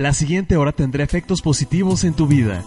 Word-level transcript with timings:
La 0.00 0.14
siguiente 0.14 0.56
hora 0.56 0.72
tendrá 0.72 1.04
efectos 1.04 1.42
positivos 1.42 2.04
en 2.04 2.14
tu 2.14 2.26
vida. 2.26 2.64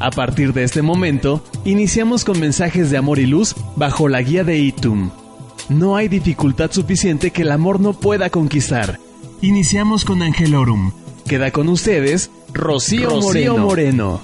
A 0.00 0.10
partir 0.12 0.54
de 0.54 0.64
este 0.64 0.80
momento, 0.80 1.44
iniciamos 1.66 2.24
con 2.24 2.40
mensajes 2.40 2.90
de 2.90 2.96
amor 2.96 3.18
y 3.18 3.26
luz 3.26 3.54
bajo 3.76 4.08
la 4.08 4.22
guía 4.22 4.44
de 4.44 4.60
Itum. 4.60 5.10
No 5.68 5.94
hay 5.94 6.08
dificultad 6.08 6.72
suficiente 6.72 7.32
que 7.32 7.42
el 7.42 7.50
amor 7.50 7.80
no 7.80 7.92
pueda 7.92 8.30
conquistar. 8.30 8.98
Iniciamos 9.42 10.06
con 10.06 10.22
Angelorum. 10.22 10.92
Queda 11.26 11.50
con 11.50 11.68
ustedes 11.68 12.30
Rocío, 12.54 13.20
Moreno. 13.58 14.22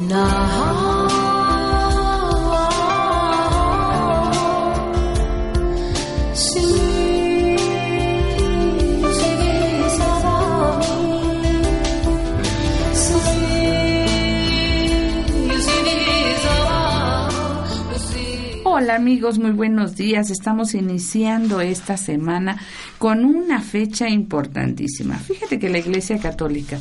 Hola 18.80 18.94
amigos, 18.94 19.40
muy 19.40 19.50
buenos 19.50 19.96
días. 19.96 20.30
Estamos 20.30 20.72
iniciando 20.72 21.60
esta 21.60 21.96
semana 21.96 22.60
con 22.98 23.24
una 23.24 23.60
fecha 23.60 24.08
importantísima. 24.08 25.16
Fíjate 25.16 25.58
que 25.58 25.68
la 25.68 25.78
Iglesia 25.78 26.20
Católica 26.20 26.78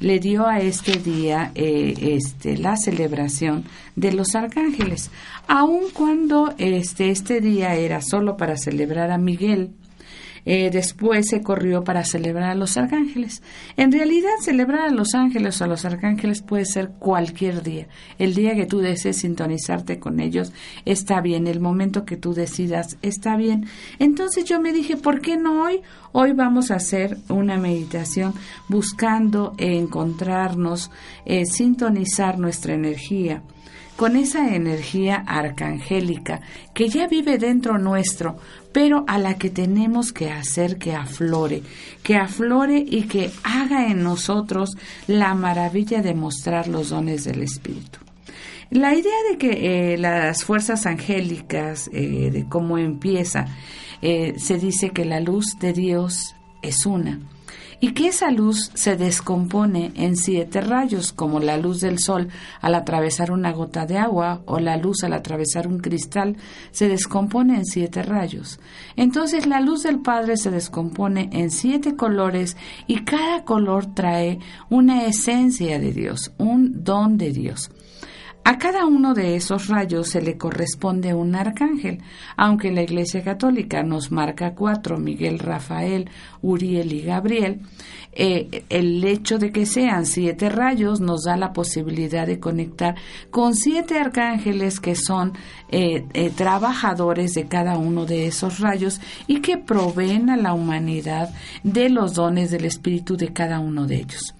le 0.00 0.18
dio 0.18 0.46
a 0.46 0.60
este 0.60 0.98
día 0.98 1.50
eh, 1.54 1.94
este, 1.98 2.58
la 2.58 2.76
celebración 2.76 3.64
de 3.96 4.12
los 4.12 4.34
arcángeles, 4.34 5.10
aun 5.48 5.84
cuando 5.94 6.52
este, 6.58 7.08
este 7.08 7.40
día 7.40 7.74
era 7.74 8.02
solo 8.02 8.36
para 8.36 8.58
celebrar 8.58 9.10
a 9.10 9.16
Miguel, 9.16 9.70
eh, 10.44 10.70
después 10.70 11.28
se 11.28 11.42
corrió 11.42 11.84
para 11.84 12.04
celebrar 12.04 12.50
a 12.50 12.54
los 12.54 12.76
arcángeles. 12.76 13.42
En 13.76 13.92
realidad, 13.92 14.30
celebrar 14.40 14.88
a 14.88 14.90
los 14.90 15.14
ángeles 15.14 15.60
o 15.60 15.64
a 15.64 15.66
los 15.66 15.84
arcángeles 15.84 16.42
puede 16.42 16.64
ser 16.64 16.90
cualquier 16.98 17.62
día. 17.62 17.88
El 18.18 18.34
día 18.34 18.54
que 18.54 18.66
tú 18.66 18.78
desees 18.78 19.18
sintonizarte 19.18 19.98
con 19.98 20.20
ellos 20.20 20.52
está 20.84 21.20
bien, 21.20 21.46
el 21.46 21.60
momento 21.60 22.04
que 22.04 22.16
tú 22.16 22.34
decidas 22.34 22.96
está 23.02 23.36
bien. 23.36 23.66
Entonces 23.98 24.44
yo 24.44 24.60
me 24.60 24.72
dije, 24.72 24.96
¿por 24.96 25.20
qué 25.20 25.36
no 25.36 25.62
hoy? 25.62 25.82
Hoy 26.12 26.32
vamos 26.32 26.70
a 26.70 26.76
hacer 26.76 27.18
una 27.28 27.56
meditación 27.56 28.34
buscando 28.68 29.54
encontrarnos, 29.58 30.90
eh, 31.24 31.46
sintonizar 31.46 32.38
nuestra 32.38 32.74
energía 32.74 33.42
con 34.00 34.16
esa 34.16 34.54
energía 34.54 35.22
arcangélica 35.26 36.40
que 36.72 36.88
ya 36.88 37.06
vive 37.06 37.36
dentro 37.36 37.76
nuestro, 37.76 38.38
pero 38.72 39.04
a 39.08 39.18
la 39.18 39.34
que 39.34 39.50
tenemos 39.50 40.12
que 40.12 40.30
hacer 40.30 40.78
que 40.78 40.94
aflore, 40.94 41.62
que 42.02 42.16
aflore 42.16 42.78
y 42.78 43.02
que 43.02 43.30
haga 43.42 43.88
en 43.88 44.02
nosotros 44.02 44.76
la 45.06 45.34
maravilla 45.34 46.02
de 46.02 46.14
mostrar 46.14 46.68
los 46.68 46.90
dones 46.90 47.24
del 47.24 47.42
Espíritu. 47.42 47.98
La 48.70 48.94
idea 48.94 49.16
de 49.30 49.38
que 49.38 49.94
eh, 49.94 49.98
las 49.98 50.44
fuerzas 50.44 50.86
angélicas, 50.86 51.90
eh, 51.92 52.30
de 52.32 52.44
cómo 52.48 52.78
empieza, 52.78 53.46
eh, 54.00 54.34
se 54.38 54.58
dice 54.58 54.90
que 54.90 55.04
la 55.04 55.18
luz 55.18 55.58
de 55.58 55.72
Dios 55.72 56.36
es 56.62 56.86
una 56.86 57.18
y 57.80 57.92
que 57.92 58.08
esa 58.08 58.30
luz 58.30 58.70
se 58.74 58.96
descompone 58.96 59.92
en 59.94 60.16
siete 60.16 60.60
rayos, 60.60 61.12
como 61.12 61.40
la 61.40 61.56
luz 61.56 61.80
del 61.80 61.98
sol 61.98 62.28
al 62.60 62.74
atravesar 62.74 63.32
una 63.32 63.52
gota 63.52 63.86
de 63.86 63.96
agua 63.96 64.42
o 64.44 64.60
la 64.60 64.76
luz 64.76 65.02
al 65.02 65.14
atravesar 65.14 65.66
un 65.66 65.78
cristal, 65.78 66.36
se 66.70 66.88
descompone 66.88 67.56
en 67.56 67.64
siete 67.64 68.02
rayos. 68.02 68.60
Entonces 68.96 69.46
la 69.46 69.60
luz 69.60 69.82
del 69.82 70.00
Padre 70.00 70.36
se 70.36 70.50
descompone 70.50 71.30
en 71.32 71.50
siete 71.50 71.96
colores 71.96 72.56
y 72.86 73.04
cada 73.04 73.44
color 73.44 73.94
trae 73.94 74.38
una 74.68 75.06
esencia 75.06 75.78
de 75.78 75.92
Dios, 75.92 76.32
un 76.36 76.84
don 76.84 77.16
de 77.16 77.32
Dios. 77.32 77.70
A 78.42 78.56
cada 78.56 78.86
uno 78.86 79.12
de 79.12 79.36
esos 79.36 79.68
rayos 79.68 80.08
se 80.08 80.22
le 80.22 80.38
corresponde 80.38 81.12
un 81.12 81.34
arcángel, 81.34 82.02
aunque 82.36 82.72
la 82.72 82.82
Iglesia 82.82 83.22
Católica 83.22 83.82
nos 83.82 84.10
marca 84.10 84.54
cuatro, 84.54 84.98
Miguel, 84.98 85.38
Rafael, 85.38 86.08
Uriel 86.40 86.92
y 86.92 87.02
Gabriel. 87.02 87.60
Eh, 88.12 88.64
el 88.70 89.04
hecho 89.04 89.38
de 89.38 89.52
que 89.52 89.66
sean 89.66 90.06
siete 90.06 90.48
rayos 90.48 91.00
nos 91.00 91.24
da 91.24 91.36
la 91.36 91.52
posibilidad 91.52 92.26
de 92.26 92.40
conectar 92.40 92.96
con 93.30 93.54
siete 93.54 93.98
arcángeles 93.98 94.80
que 94.80 94.96
son 94.96 95.34
eh, 95.68 96.06
eh, 96.14 96.30
trabajadores 96.30 97.34
de 97.34 97.46
cada 97.46 97.78
uno 97.78 98.06
de 98.06 98.26
esos 98.26 98.58
rayos 98.58 99.00
y 99.26 99.42
que 99.42 99.58
proveen 99.58 100.30
a 100.30 100.36
la 100.36 100.54
humanidad 100.54 101.32
de 101.62 101.88
los 101.90 102.14
dones 102.14 102.50
del 102.50 102.64
Espíritu 102.64 103.16
de 103.16 103.32
cada 103.32 103.60
uno 103.60 103.86
de 103.86 103.96
ellos. 103.96 104.34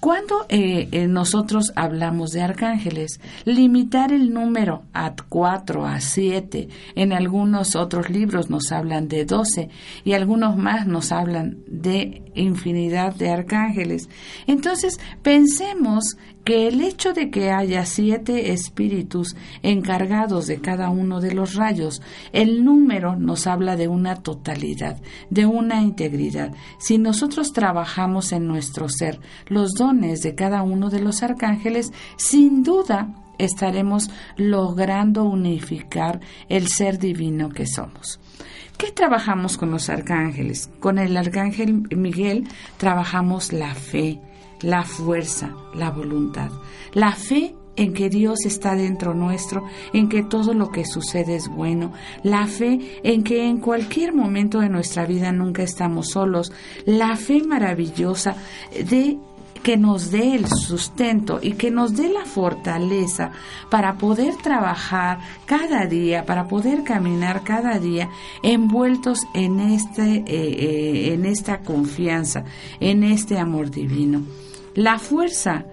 Cuando 0.00 0.46
eh, 0.48 0.88
eh, 0.92 1.06
nosotros 1.08 1.72
hablamos 1.74 2.30
de 2.30 2.42
arcángeles, 2.42 3.20
limitar 3.44 4.12
el 4.12 4.32
número 4.32 4.82
a 4.92 5.14
cuatro, 5.28 5.86
a 5.86 6.00
siete, 6.00 6.68
en 6.94 7.12
algunos 7.12 7.74
otros 7.74 8.10
libros 8.10 8.50
nos 8.50 8.72
hablan 8.72 9.08
de 9.08 9.24
doce 9.24 9.70
y 10.04 10.12
algunos 10.12 10.56
más 10.56 10.86
nos 10.86 11.12
hablan 11.12 11.58
de 11.66 12.22
infinidad 12.34 13.14
de 13.14 13.30
arcángeles. 13.30 14.08
Entonces, 14.46 15.00
pensemos 15.22 16.16
que 16.46 16.68
el 16.68 16.80
hecho 16.80 17.12
de 17.12 17.28
que 17.28 17.50
haya 17.50 17.84
siete 17.84 18.52
espíritus 18.52 19.34
encargados 19.64 20.46
de 20.46 20.60
cada 20.60 20.90
uno 20.90 21.20
de 21.20 21.34
los 21.34 21.56
rayos, 21.56 22.00
el 22.32 22.64
número 22.64 23.16
nos 23.16 23.48
habla 23.48 23.74
de 23.74 23.88
una 23.88 24.22
totalidad, 24.22 24.96
de 25.28 25.44
una 25.44 25.82
integridad. 25.82 26.54
Si 26.78 26.98
nosotros 26.98 27.52
trabajamos 27.52 28.30
en 28.30 28.46
nuestro 28.46 28.88
ser 28.88 29.18
los 29.48 29.72
dones 29.72 30.22
de 30.22 30.36
cada 30.36 30.62
uno 30.62 30.88
de 30.88 31.00
los 31.00 31.24
arcángeles, 31.24 31.92
sin 32.16 32.62
duda 32.62 33.08
estaremos 33.38 34.08
logrando 34.36 35.24
unificar 35.24 36.20
el 36.48 36.68
ser 36.68 37.00
divino 37.00 37.48
que 37.48 37.66
somos. 37.66 38.20
¿Qué 38.78 38.92
trabajamos 38.92 39.56
con 39.56 39.72
los 39.72 39.88
arcángeles? 39.88 40.70
Con 40.78 40.98
el 40.98 41.16
arcángel 41.16 41.88
Miguel 41.96 42.46
trabajamos 42.76 43.52
la 43.52 43.74
fe, 43.74 44.20
la 44.62 44.84
fuerza, 44.84 45.54
la 45.74 45.90
voluntad, 45.90 46.50
la 46.92 47.12
fe 47.12 47.54
en 47.76 47.92
que 47.92 48.08
Dios 48.08 48.46
está 48.46 48.74
dentro 48.74 49.14
nuestro, 49.14 49.64
en 49.92 50.08
que 50.08 50.22
todo 50.22 50.54
lo 50.54 50.70
que 50.70 50.84
sucede 50.84 51.36
es 51.36 51.48
bueno, 51.48 51.92
la 52.22 52.46
fe 52.46 53.00
en 53.02 53.22
que 53.22 53.46
en 53.48 53.58
cualquier 53.58 54.14
momento 54.14 54.60
de 54.60 54.68
nuestra 54.68 55.06
vida 55.06 55.30
nunca 55.30 55.62
estamos 55.62 56.10
solos, 56.10 56.52
la 56.86 57.16
fe 57.16 57.42
maravillosa 57.42 58.36
de 58.72 59.18
que 59.62 59.76
nos 59.76 60.12
dé 60.12 60.36
el 60.36 60.46
sustento 60.46 61.40
y 61.42 61.54
que 61.54 61.72
nos 61.72 61.96
dé 61.96 62.08
la 62.08 62.24
fortaleza 62.24 63.32
para 63.68 63.94
poder 63.98 64.36
trabajar 64.36 65.18
cada 65.44 65.86
día, 65.86 66.24
para 66.24 66.46
poder 66.46 66.84
caminar 66.84 67.42
cada 67.42 67.80
día 67.80 68.08
envueltos 68.44 69.26
en 69.34 69.58
este, 69.58 70.18
eh, 70.18 70.24
eh, 70.28 71.14
en 71.14 71.26
esta 71.26 71.62
confianza, 71.62 72.44
en 72.78 73.02
este 73.02 73.38
amor 73.38 73.70
divino 73.70 74.22
la 74.76 74.98
fuerza 74.98 75.64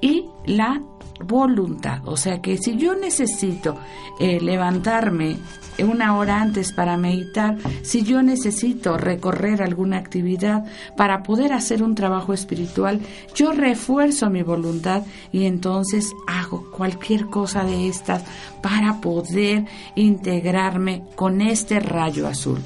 y 0.00 0.26
la 0.46 0.80
voluntad. 1.20 2.00
O 2.06 2.16
sea 2.16 2.40
que 2.40 2.56
si 2.56 2.76
yo 2.76 2.94
necesito 2.94 3.76
eh, 4.18 4.40
levantarme 4.40 5.36
una 5.82 6.16
hora 6.16 6.40
antes 6.40 6.72
para 6.72 6.96
meditar, 6.96 7.56
si 7.82 8.02
yo 8.02 8.22
necesito 8.22 8.96
recorrer 8.96 9.60
alguna 9.60 9.98
actividad 9.98 10.64
para 10.96 11.22
poder 11.24 11.52
hacer 11.52 11.82
un 11.82 11.96
trabajo 11.96 12.32
espiritual, 12.32 13.00
yo 13.34 13.52
refuerzo 13.52 14.30
mi 14.30 14.42
voluntad 14.42 15.02
y 15.32 15.46
entonces 15.46 16.12
hago 16.28 16.70
cualquier 16.70 17.26
cosa 17.26 17.64
de 17.64 17.88
estas 17.88 18.22
para 18.62 19.00
poder 19.00 19.64
integrarme 19.96 21.02
con 21.16 21.40
este 21.40 21.80
rayo 21.80 22.28
azul. 22.28 22.60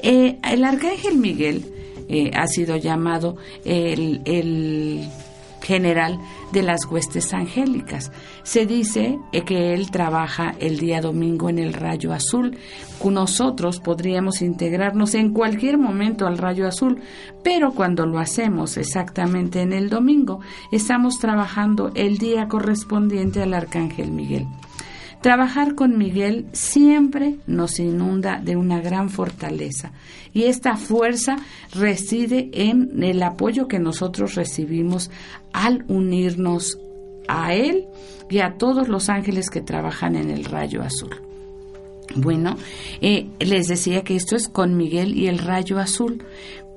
Eh, 0.00 0.38
el 0.42 0.64
arcángel 0.64 1.18
Miguel 1.18 1.66
eh, 2.08 2.30
ha 2.34 2.46
sido 2.46 2.76
llamado 2.76 3.36
el 3.64 4.22
general 5.64 6.20
de 6.52 6.62
las 6.62 6.84
huestes 6.86 7.32
angélicas. 7.32 8.12
Se 8.42 8.66
dice 8.66 9.18
que 9.46 9.74
él 9.74 9.90
trabaja 9.90 10.54
el 10.60 10.78
día 10.78 11.00
domingo 11.00 11.48
en 11.48 11.58
el 11.58 11.72
rayo 11.72 12.12
azul. 12.12 12.56
Nosotros 13.04 13.80
podríamos 13.80 14.40
integrarnos 14.40 15.14
en 15.14 15.32
cualquier 15.32 15.76
momento 15.76 16.26
al 16.26 16.38
rayo 16.38 16.66
azul, 16.66 17.02
pero 17.42 17.72
cuando 17.72 18.06
lo 18.06 18.18
hacemos 18.18 18.78
exactamente 18.78 19.60
en 19.60 19.74
el 19.74 19.90
domingo, 19.90 20.40
estamos 20.72 21.18
trabajando 21.18 21.90
el 21.94 22.16
día 22.16 22.48
correspondiente 22.48 23.42
al 23.42 23.52
arcángel 23.52 24.10
Miguel. 24.10 24.46
Trabajar 25.24 25.74
con 25.74 25.96
Miguel 25.96 26.44
siempre 26.52 27.36
nos 27.46 27.80
inunda 27.80 28.42
de 28.44 28.56
una 28.56 28.82
gran 28.82 29.08
fortaleza 29.08 29.90
y 30.34 30.42
esta 30.42 30.76
fuerza 30.76 31.38
reside 31.72 32.50
en 32.52 33.02
el 33.02 33.22
apoyo 33.22 33.66
que 33.66 33.78
nosotros 33.78 34.34
recibimos 34.34 35.10
al 35.54 35.86
unirnos 35.88 36.78
a 37.26 37.54
Él 37.54 37.86
y 38.28 38.40
a 38.40 38.58
todos 38.58 38.88
los 38.88 39.08
ángeles 39.08 39.48
que 39.48 39.62
trabajan 39.62 40.14
en 40.14 40.28
el 40.28 40.44
rayo 40.44 40.82
azul. 40.82 41.22
Bueno, 42.16 42.58
eh, 43.00 43.26
les 43.40 43.66
decía 43.68 44.04
que 44.04 44.16
esto 44.16 44.36
es 44.36 44.50
con 44.50 44.76
Miguel 44.76 45.16
y 45.16 45.28
el 45.28 45.38
rayo 45.38 45.78
azul. 45.78 46.22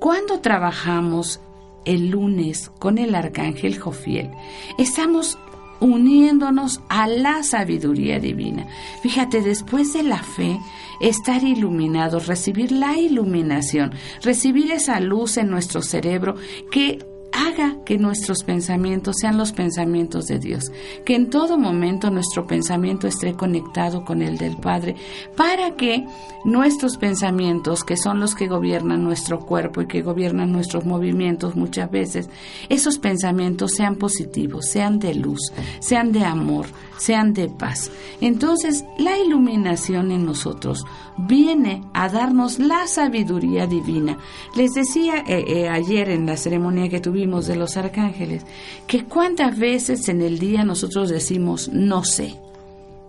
Cuando 0.00 0.40
trabajamos 0.40 1.38
el 1.84 2.08
lunes 2.08 2.70
con 2.78 2.96
el 2.96 3.14
arcángel 3.14 3.78
Jofiel, 3.78 4.30
estamos 4.78 5.36
uniéndonos 5.80 6.80
a 6.88 7.06
la 7.06 7.42
sabiduría 7.42 8.18
divina. 8.18 8.66
Fíjate, 9.02 9.40
después 9.40 9.92
de 9.92 10.02
la 10.02 10.22
fe, 10.22 10.58
estar 11.00 11.44
iluminados, 11.44 12.26
recibir 12.26 12.72
la 12.72 12.98
iluminación, 12.98 13.92
recibir 14.22 14.70
esa 14.72 15.00
luz 15.00 15.36
en 15.36 15.50
nuestro 15.50 15.82
cerebro 15.82 16.34
que 16.70 16.98
haga 17.32 17.76
que 17.84 17.98
nuestros 17.98 18.42
pensamientos 18.42 19.16
sean 19.20 19.36
los 19.36 19.52
pensamientos 19.52 20.26
de 20.26 20.38
Dios, 20.38 20.72
que 21.04 21.14
en 21.14 21.30
todo 21.30 21.58
momento 21.58 22.10
nuestro 22.10 22.46
pensamiento 22.46 23.06
esté 23.06 23.34
conectado 23.34 24.04
con 24.04 24.22
el 24.22 24.38
del 24.38 24.56
Padre, 24.56 24.96
para 25.36 25.76
que 25.76 26.06
nuestros 26.44 26.96
pensamientos, 26.96 27.84
que 27.84 27.96
son 27.96 28.20
los 28.20 28.34
que 28.34 28.48
gobiernan 28.48 29.04
nuestro 29.04 29.40
cuerpo 29.40 29.82
y 29.82 29.86
que 29.86 30.02
gobiernan 30.02 30.52
nuestros 30.52 30.84
movimientos 30.84 31.56
muchas 31.56 31.90
veces, 31.90 32.28
esos 32.68 32.98
pensamientos 32.98 33.72
sean 33.72 33.96
positivos, 33.96 34.66
sean 34.66 34.98
de 34.98 35.14
luz, 35.14 35.52
sean 35.80 36.12
de 36.12 36.24
amor, 36.24 36.66
sean 36.96 37.34
de 37.34 37.48
paz. 37.48 37.90
Entonces, 38.20 38.84
la 38.98 39.18
iluminación 39.18 40.10
en 40.10 40.24
nosotros 40.24 40.84
viene 41.16 41.82
a 41.92 42.08
darnos 42.08 42.58
la 42.58 42.86
sabiduría 42.86 43.66
divina. 43.66 44.18
Les 44.54 44.72
decía 44.72 45.24
eh, 45.26 45.44
eh, 45.46 45.68
ayer 45.68 46.10
en 46.10 46.26
la 46.26 46.36
ceremonia 46.36 46.88
que 46.88 47.00
tuvimos 47.00 47.17
de 47.18 47.56
los 47.56 47.76
arcángeles, 47.76 48.44
que 48.86 49.04
cuántas 49.04 49.58
veces 49.58 50.08
en 50.08 50.22
el 50.22 50.38
día 50.38 50.64
nosotros 50.64 51.08
decimos, 51.08 51.68
no 51.72 52.04
sé, 52.04 52.34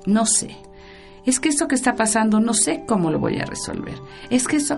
no 0.06 0.26
sé. 0.26 0.56
Es 1.26 1.40
que 1.40 1.50
esto 1.50 1.68
que 1.68 1.76
está 1.76 1.96
pasando 1.96 2.40
no 2.40 2.54
sé 2.54 2.84
cómo 2.88 3.12
lo 3.12 3.20
voy 3.20 3.38
a 3.38 3.46
resolver. 3.46 3.96
Es 4.32 4.48
que 4.48 4.58
eso, 4.58 4.78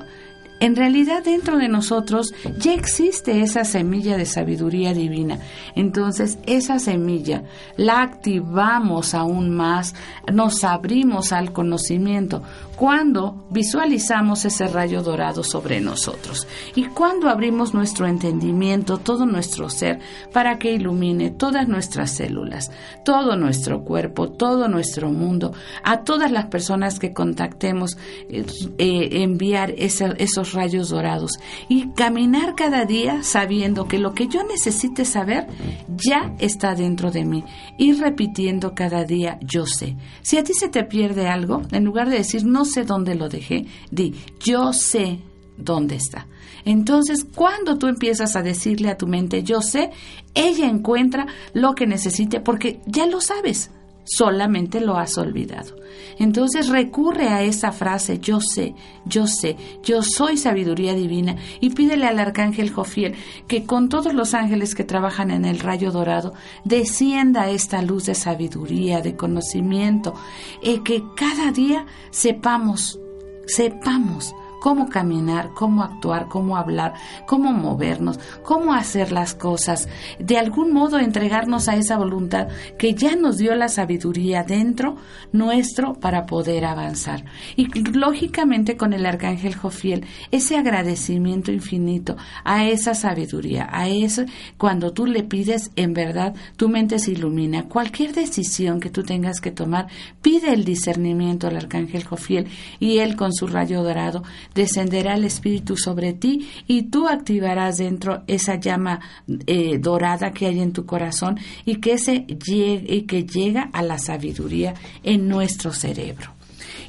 en 0.60 0.76
realidad 0.76 1.24
dentro 1.24 1.58
de 1.58 1.70
nosotros 1.70 2.34
ya 2.60 2.74
existe 2.74 3.42
esa 3.42 3.64
semilla 3.64 4.18
de 4.18 4.26
sabiduría 4.26 4.94
divina. 4.94 5.40
Entonces 5.76 6.38
esa 6.46 6.78
semilla 6.78 7.44
la 7.78 8.02
activamos 8.02 9.14
aún 9.14 9.50
más, 9.50 9.96
nos 10.32 10.64
abrimos 10.64 11.32
al 11.32 11.54
conocimiento 11.54 12.44
cuando 12.82 13.46
visualizamos 13.52 14.44
ese 14.44 14.68
rayo 14.68 15.04
dorado 15.04 15.44
sobre 15.44 15.80
nosotros 15.82 16.48
y 16.74 16.86
cuando 16.86 17.30
abrimos 17.30 17.76
nuestro 17.76 18.08
entendimiento, 18.08 18.98
todo 18.98 19.28
nuestro 19.28 19.70
ser, 19.70 20.00
para 20.34 20.58
que 20.58 20.74
ilumine 20.74 21.30
todas 21.30 21.68
nuestras 21.68 22.16
células, 22.16 22.72
todo 23.06 23.36
nuestro 23.36 23.84
cuerpo, 23.84 24.32
todo 24.32 24.68
nuestro 24.68 25.12
mundo, 25.12 25.54
a 25.84 26.02
todas 26.02 26.32
las 26.32 26.48
personas 26.48 26.98
que 26.98 27.14
contactemos, 27.14 28.00
eh, 28.30 28.48
eh, 28.80 29.10
enviar 29.22 29.76
esos 29.78 30.54
rayos 30.54 30.90
dorados 30.90 31.34
y 31.70 31.90
caminar 31.90 32.56
cada 32.56 32.86
día 32.86 33.22
sabiendo 33.22 33.88
que 33.88 34.00
lo 34.00 34.16
que 34.16 34.28
yo 34.28 34.42
necesite 34.44 35.06
saber 35.06 35.46
ya 35.88 36.34
está 36.40 36.74
dentro 36.74 37.12
de 37.12 37.26
mí 37.26 37.44
y 37.78 37.94
repitiendo 37.94 38.74
cada 38.74 39.04
día 39.04 39.38
yo 39.42 39.68
sé. 39.68 39.98
Si 40.24 40.40
a 40.40 40.44
ti 40.44 40.54
se 40.56 40.68
te 40.68 40.84
pierde 40.84 41.28
algo, 41.28 41.62
en 41.72 41.86
lugar 41.86 42.10
de 42.10 42.18
decir 42.18 42.44
no 42.44 42.66
sé 42.72 42.84
dónde 42.84 43.16
lo 43.16 43.30
dejé, 43.30 43.66
di, 43.92 44.16
yo 44.40 44.74
sé 44.74 45.20
dónde 45.58 45.96
está. 45.96 46.28
Entonces, 46.66 47.26
cuando 47.36 47.78
tú 47.78 47.88
empiezas 47.88 48.36
a 48.36 48.42
decirle 48.42 48.90
a 48.90 48.98
tu 48.98 49.08
mente, 49.08 49.44
yo 49.44 49.62
sé, 49.62 49.92
ella 50.34 50.68
encuentra 50.68 51.28
lo 51.54 51.74
que 51.74 51.88
necesite 51.88 52.40
porque 52.40 52.82
ya 52.86 53.08
lo 53.08 53.22
sabes 53.22 53.72
solamente 54.12 54.82
lo 54.82 54.98
has 54.98 55.18
olvidado. 55.18 55.76
Entonces 56.20 56.68
recurre 56.68 57.30
a 57.30 57.44
esa 57.44 57.72
frase, 57.72 58.20
yo 58.20 58.42
sé, 58.42 58.76
yo 59.06 59.26
sé, 59.26 59.56
yo 59.84 60.04
soy 60.04 60.38
sabiduría 60.38 60.94
divina, 60.94 61.38
y 61.60 61.72
pídele 61.72 62.06
al 62.06 62.20
arcángel 62.20 62.72
Jofiel 62.72 63.16
que 63.48 63.66
con 63.66 63.90
todos 63.90 64.14
los 64.14 64.34
ángeles 64.34 64.76
que 64.76 64.84
trabajan 64.84 65.32
en 65.32 65.46
el 65.46 65.60
rayo 65.60 65.92
dorado, 65.92 66.34
descienda 66.66 67.50
esta 67.50 67.82
luz 67.82 68.06
de 68.06 68.16
sabiduría, 68.16 69.02
de 69.02 69.16
conocimiento, 69.16 70.14
y 70.62 70.80
que 70.80 71.04
cada 71.16 71.52
día 71.52 71.86
sepamos, 72.12 73.00
sepamos 73.48 74.36
cómo 74.62 74.90
caminar, 74.90 75.50
cómo 75.56 75.84
actuar, 75.84 76.28
cómo 76.28 76.56
hablar, 76.56 76.94
cómo 77.26 77.52
movernos, 77.52 78.20
cómo 78.44 78.76
hacer 78.76 79.12
las 79.12 79.34
cosas, 79.34 79.90
de 80.20 80.38
algún 80.38 80.72
modo 80.72 81.00
entregarnos 81.00 81.68
a 81.68 81.76
esa 81.76 81.98
voluntad 81.98 82.48
que 82.78 82.94
ya 82.94 83.16
nos 83.16 83.40
dio 83.40 83.56
la 83.56 83.70
sabiduría 83.70 84.44
dentro 84.44 84.98
nuestro 85.32 85.96
para 85.96 86.28
poder 86.28 86.66
avanzar. 86.66 87.26
Y 87.56 87.68
lógicamente 87.92 88.78
con 88.78 88.94
el 88.94 89.08
arcángel 89.08 89.56
Jofiel, 89.56 90.06
ese 90.30 90.58
agradecimiento 90.58 91.52
infinito 91.52 92.16
a 92.44 92.66
esa 92.66 92.94
sabiduría, 92.94 93.68
a 93.72 93.88
eso, 93.88 94.26
cuando 94.60 94.94
tú 94.94 95.08
le 95.08 95.24
pides, 95.24 95.72
en 95.76 95.94
verdad, 95.94 96.36
tu 96.56 96.70
mente 96.70 97.00
se 97.00 97.14
ilumina. 97.14 97.64
Cualquier 97.64 98.14
decisión 98.14 98.80
que 98.80 98.92
tú 98.92 99.02
tengas 99.02 99.42
que 99.42 99.50
tomar, 99.50 99.88
pide 100.22 100.54
el 100.54 100.66
discernimiento 100.66 101.48
al 101.48 101.58
arcángel 101.58 102.04
Jofiel 102.04 102.48
y 102.80 103.00
él 103.00 103.16
con 103.16 103.34
su 103.34 103.48
rayo 103.48 103.82
dorado 103.82 104.22
descenderá 104.54 105.16
el 105.16 105.26
Espíritu 105.26 105.78
sobre 105.78 106.14
ti 106.14 106.50
y 106.68 106.84
tú 106.84 107.08
activarás 107.08 107.78
dentro 107.78 108.24
esa 108.28 108.56
llama 108.56 109.00
eh, 109.48 109.78
dorada 109.80 110.32
que 110.32 110.48
hay 110.48 110.60
en 110.60 110.74
tu 110.74 110.86
corazón 110.86 111.40
y 111.66 111.76
que, 111.78 111.98
se 111.98 112.26
y 112.28 113.02
que 113.04 113.24
llega 113.26 113.70
a 113.74 113.82
la 113.82 113.98
sabiduría 113.98 114.74
en 115.04 115.28
nuestro 115.28 115.72
cerebro. 115.74 116.34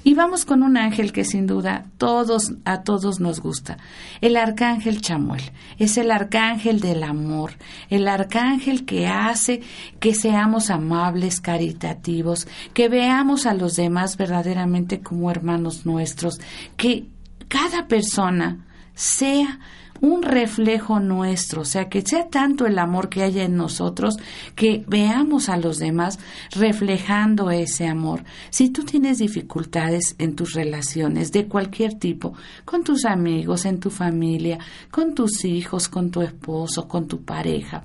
Y 0.05 0.15
vamos 0.15 0.45
con 0.45 0.63
un 0.63 0.77
ángel 0.77 1.13
que 1.13 1.25
sin 1.25 1.47
duda 1.47 1.87
todos 1.97 2.55
a 2.65 2.83
todos 2.83 3.21
nos 3.21 3.41
gusta, 3.41 3.79
el 4.21 4.37
arcángel 4.37 5.01
Chamuel. 5.01 5.43
Es 5.79 5.97
el 5.97 6.11
arcángel 6.11 6.81
del 6.81 7.05
amor, 7.05 7.53
el 7.89 8.09
arcángel 8.09 8.85
que 8.85 9.07
hace 9.07 9.61
que 10.01 10.15
seamos 10.15 10.71
amables, 10.71 11.41
caritativos, 11.41 12.49
que 12.75 12.89
veamos 12.89 13.47
a 13.47 13.55
los 13.55 13.77
demás 13.77 14.17
verdaderamente 14.17 15.01
como 15.01 15.31
hermanos 15.31 15.87
nuestros, 15.87 16.41
que 16.77 17.07
cada 17.53 17.87
persona 17.87 18.65
sea 18.95 19.61
un 20.01 20.23
reflejo 20.23 21.01
nuestro, 21.01 21.61
o 21.61 21.65
sea, 21.67 21.91
que 21.91 22.01
sea 22.01 22.31
tanto 22.31 22.65
el 22.65 22.79
amor 22.79 23.11
que 23.11 23.23
haya 23.23 23.45
en 23.45 23.57
nosotros 23.57 24.17
que 24.57 24.85
veamos 24.89 25.51
a 25.51 25.59
los 25.59 25.79
demás 25.79 26.19
reflejando 26.53 27.51
ese 27.51 27.87
amor. 27.87 28.25
Si 28.49 28.71
tú 28.71 28.85
tienes 28.85 29.19
dificultades 29.19 30.17
en 30.19 30.35
tus 30.35 30.55
relaciones 30.55 31.31
de 31.31 31.47
cualquier 31.47 31.93
tipo, 31.93 32.33
con 32.65 32.85
tus 32.85 33.05
amigos, 33.05 33.67
en 33.67 33.81
tu 33.81 33.91
familia, 33.91 34.59
con 34.91 35.15
tus 35.15 35.45
hijos, 35.45 35.91
con 35.91 36.11
tu 36.11 36.23
esposo, 36.23 36.89
con 36.89 37.07
tu 37.07 37.23
pareja, 37.23 37.85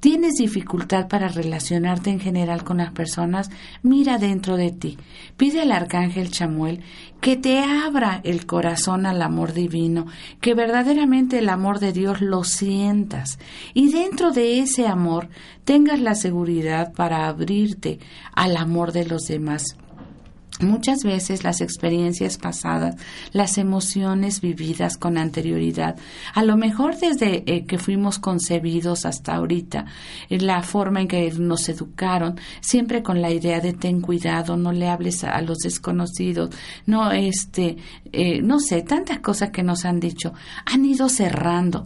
tienes 0.00 0.34
dificultad 0.34 1.08
para 1.08 1.28
relacionarte 1.28 2.10
en 2.10 2.20
general 2.20 2.64
con 2.64 2.78
las 2.78 2.92
personas, 2.92 3.50
mira 3.82 4.18
dentro 4.18 4.56
de 4.56 4.70
ti. 4.70 4.98
Pide 5.36 5.60
al 5.60 5.72
arcángel 5.72 6.30
Chamuel 6.30 6.80
que 7.24 7.38
te 7.38 7.60
abra 7.60 8.20
el 8.22 8.44
corazón 8.44 9.06
al 9.06 9.22
amor 9.22 9.54
divino, 9.54 10.06
que 10.42 10.52
verdaderamente 10.52 11.38
el 11.38 11.48
amor 11.48 11.78
de 11.78 11.90
Dios 11.90 12.20
lo 12.20 12.44
sientas 12.44 13.38
y 13.72 13.90
dentro 13.90 14.30
de 14.30 14.58
ese 14.58 14.86
amor 14.86 15.30
tengas 15.64 16.02
la 16.02 16.16
seguridad 16.16 16.92
para 16.92 17.26
abrirte 17.26 17.98
al 18.34 18.58
amor 18.58 18.92
de 18.92 19.06
los 19.06 19.22
demás. 19.22 19.78
Muchas 20.60 21.02
veces 21.02 21.42
las 21.42 21.60
experiencias 21.60 22.38
pasadas, 22.38 22.94
las 23.32 23.58
emociones 23.58 24.40
vividas 24.40 24.96
con 24.96 25.18
anterioridad, 25.18 25.96
a 26.32 26.44
lo 26.44 26.56
mejor 26.56 26.96
desde 26.96 27.42
eh, 27.52 27.66
que 27.66 27.76
fuimos 27.76 28.20
concebidos 28.20 29.04
hasta 29.04 29.34
ahorita, 29.34 29.86
eh, 30.30 30.38
la 30.38 30.62
forma 30.62 31.00
en 31.00 31.08
que 31.08 31.28
nos 31.32 31.68
educaron, 31.68 32.38
siempre 32.60 33.02
con 33.02 33.20
la 33.20 33.32
idea 33.32 33.58
de 33.58 33.72
ten 33.72 34.00
cuidado, 34.00 34.56
no 34.56 34.70
le 34.70 34.88
hables 34.88 35.24
a, 35.24 35.40
los 35.40 35.58
desconocidos, 35.58 36.50
no 36.86 37.10
este, 37.10 37.76
eh, 38.12 38.40
no 38.40 38.60
sé, 38.60 38.82
tantas 38.82 39.18
cosas 39.18 39.50
que 39.50 39.64
nos 39.64 39.84
han 39.84 39.98
dicho, 39.98 40.34
han 40.66 40.84
ido 40.84 41.08
cerrando. 41.08 41.84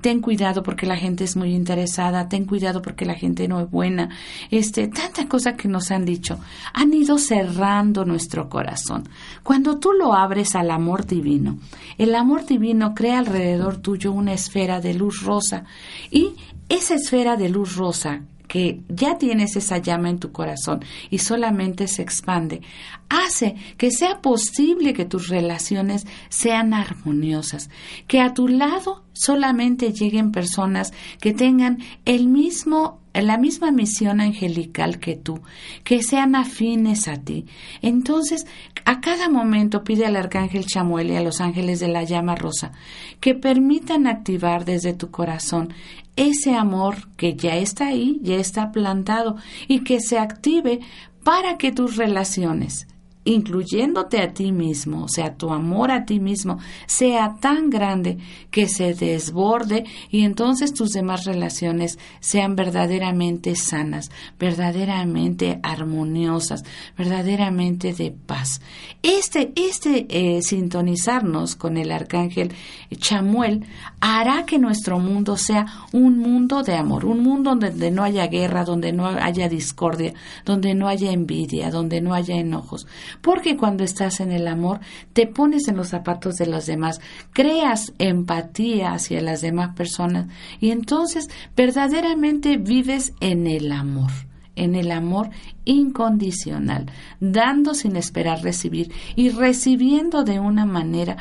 ten 0.00 0.22
cuidado 0.22 0.62
porque 0.62 0.86
la 0.86 0.96
gente 0.96 1.24
es 1.24 1.36
muy 1.36 1.54
interesada, 1.54 2.30
ten 2.30 2.46
cuidado 2.46 2.80
porque 2.80 3.04
la 3.04 3.14
gente 3.14 3.46
no 3.46 3.60
es 3.60 3.70
buena, 3.70 4.08
este, 4.50 4.88
tantas 4.88 5.26
cosas 5.26 5.54
que 5.58 5.68
nos 5.68 5.90
han 5.90 6.06
dicho, 6.06 6.40
han 6.72 6.94
ido 6.94 7.18
cerrando 7.18 7.89
nuestro 7.92 8.48
corazón. 8.48 9.08
Cuando 9.42 9.78
tú 9.78 9.92
lo 9.92 10.14
abres 10.14 10.54
al 10.54 10.70
amor 10.70 11.06
divino, 11.06 11.58
el 11.98 12.14
amor 12.14 12.46
divino 12.46 12.94
crea 12.94 13.18
alrededor 13.18 13.78
tuyo 13.78 14.12
una 14.12 14.32
esfera 14.32 14.80
de 14.80 14.94
luz 14.94 15.22
rosa 15.22 15.64
y 16.10 16.34
esa 16.68 16.94
esfera 16.94 17.36
de 17.36 17.48
luz 17.48 17.76
rosa 17.76 18.22
que 18.50 18.80
ya 18.88 19.16
tienes 19.16 19.54
esa 19.54 19.78
llama 19.78 20.10
en 20.10 20.18
tu 20.18 20.32
corazón 20.32 20.84
y 21.08 21.18
solamente 21.18 21.86
se 21.86 22.02
expande, 22.02 22.62
hace 23.08 23.54
que 23.76 23.92
sea 23.92 24.20
posible 24.20 24.92
que 24.92 25.04
tus 25.04 25.28
relaciones 25.28 26.04
sean 26.30 26.74
armoniosas, 26.74 27.70
que 28.08 28.20
a 28.20 28.34
tu 28.34 28.48
lado 28.48 29.04
solamente 29.12 29.92
lleguen 29.92 30.32
personas 30.32 30.92
que 31.20 31.32
tengan 31.32 31.78
el 32.04 32.26
mismo 32.26 32.99
la 33.14 33.38
misma 33.38 33.70
misión 33.70 34.20
angelical 34.20 34.98
que 34.98 35.16
tú, 35.16 35.40
que 35.84 36.02
sean 36.02 36.34
afines 36.34 37.08
a 37.08 37.16
ti. 37.16 37.46
Entonces, 37.82 38.46
a 38.84 39.00
cada 39.00 39.28
momento 39.28 39.84
pide 39.84 40.06
al 40.06 40.16
arcángel 40.16 40.66
Chamuel 40.66 41.10
y 41.10 41.16
a 41.16 41.22
los 41.22 41.40
ángeles 41.40 41.80
de 41.80 41.88
la 41.88 42.04
llama 42.04 42.34
rosa 42.34 42.72
que 43.20 43.34
permitan 43.34 44.06
activar 44.06 44.64
desde 44.64 44.94
tu 44.94 45.10
corazón 45.10 45.72
ese 46.16 46.54
amor 46.54 47.08
que 47.16 47.34
ya 47.34 47.56
está 47.56 47.88
ahí, 47.88 48.18
ya 48.22 48.36
está 48.36 48.72
plantado 48.72 49.36
y 49.68 49.80
que 49.80 50.00
se 50.00 50.18
active 50.18 50.80
para 51.24 51.56
que 51.58 51.72
tus 51.72 51.96
relaciones 51.96 52.86
incluyéndote 53.24 54.20
a 54.20 54.32
ti 54.32 54.50
mismo, 54.50 55.04
o 55.04 55.08
sea, 55.08 55.34
tu 55.34 55.50
amor 55.50 55.90
a 55.90 56.06
ti 56.06 56.20
mismo, 56.20 56.58
sea 56.86 57.36
tan 57.38 57.68
grande 57.68 58.18
que 58.50 58.66
se 58.66 58.94
desborde 58.94 59.84
y 60.10 60.24
entonces 60.24 60.72
tus 60.72 60.90
demás 60.92 61.24
relaciones 61.26 61.98
sean 62.20 62.56
verdaderamente 62.56 63.56
sanas, 63.56 64.10
verdaderamente 64.38 65.60
armoniosas, 65.62 66.64
verdaderamente 66.96 67.92
de 67.92 68.10
paz. 68.10 68.62
Este, 69.02 69.52
este 69.54 70.06
eh, 70.08 70.40
sintonizarnos 70.42 71.56
con 71.56 71.76
el 71.76 71.92
arcángel 71.92 72.52
Chamuel 72.96 73.66
hará 74.00 74.46
que 74.46 74.58
nuestro 74.58 74.98
mundo 74.98 75.36
sea 75.36 75.66
un 75.92 76.18
mundo 76.18 76.62
de 76.62 76.74
amor, 76.74 77.04
un 77.04 77.22
mundo 77.22 77.54
donde 77.54 77.90
no 77.90 78.02
haya 78.02 78.26
guerra, 78.28 78.64
donde 78.64 78.92
no 78.92 79.06
haya 79.06 79.48
discordia, 79.48 80.14
donde 80.46 80.74
no 80.74 80.88
haya 80.88 81.12
envidia, 81.12 81.70
donde 81.70 82.00
no 82.00 82.14
haya 82.14 82.36
enojos 82.36 82.86
porque 83.20 83.56
cuando 83.56 83.84
estás 83.84 84.20
en 84.20 84.32
el 84.32 84.46
amor 84.46 84.80
te 85.12 85.26
pones 85.26 85.68
en 85.68 85.76
los 85.76 85.88
zapatos 85.88 86.36
de 86.36 86.46
los 86.46 86.66
demás, 86.66 87.00
creas 87.32 87.92
empatía 87.98 88.92
hacia 88.92 89.20
las 89.20 89.40
demás 89.40 89.74
personas 89.74 90.26
y 90.60 90.70
entonces 90.70 91.28
verdaderamente 91.56 92.56
vives 92.56 93.12
en 93.20 93.46
el 93.46 93.72
amor 93.72 94.10
en 94.56 94.74
el 94.74 94.90
amor 94.90 95.30
incondicional, 95.64 96.86
dando 97.18 97.72
sin 97.72 97.96
esperar 97.96 98.42
recibir 98.42 98.92
y 99.16 99.30
recibiendo 99.30 100.22
de 100.22 100.38
una 100.38 100.66
manera 100.66 101.16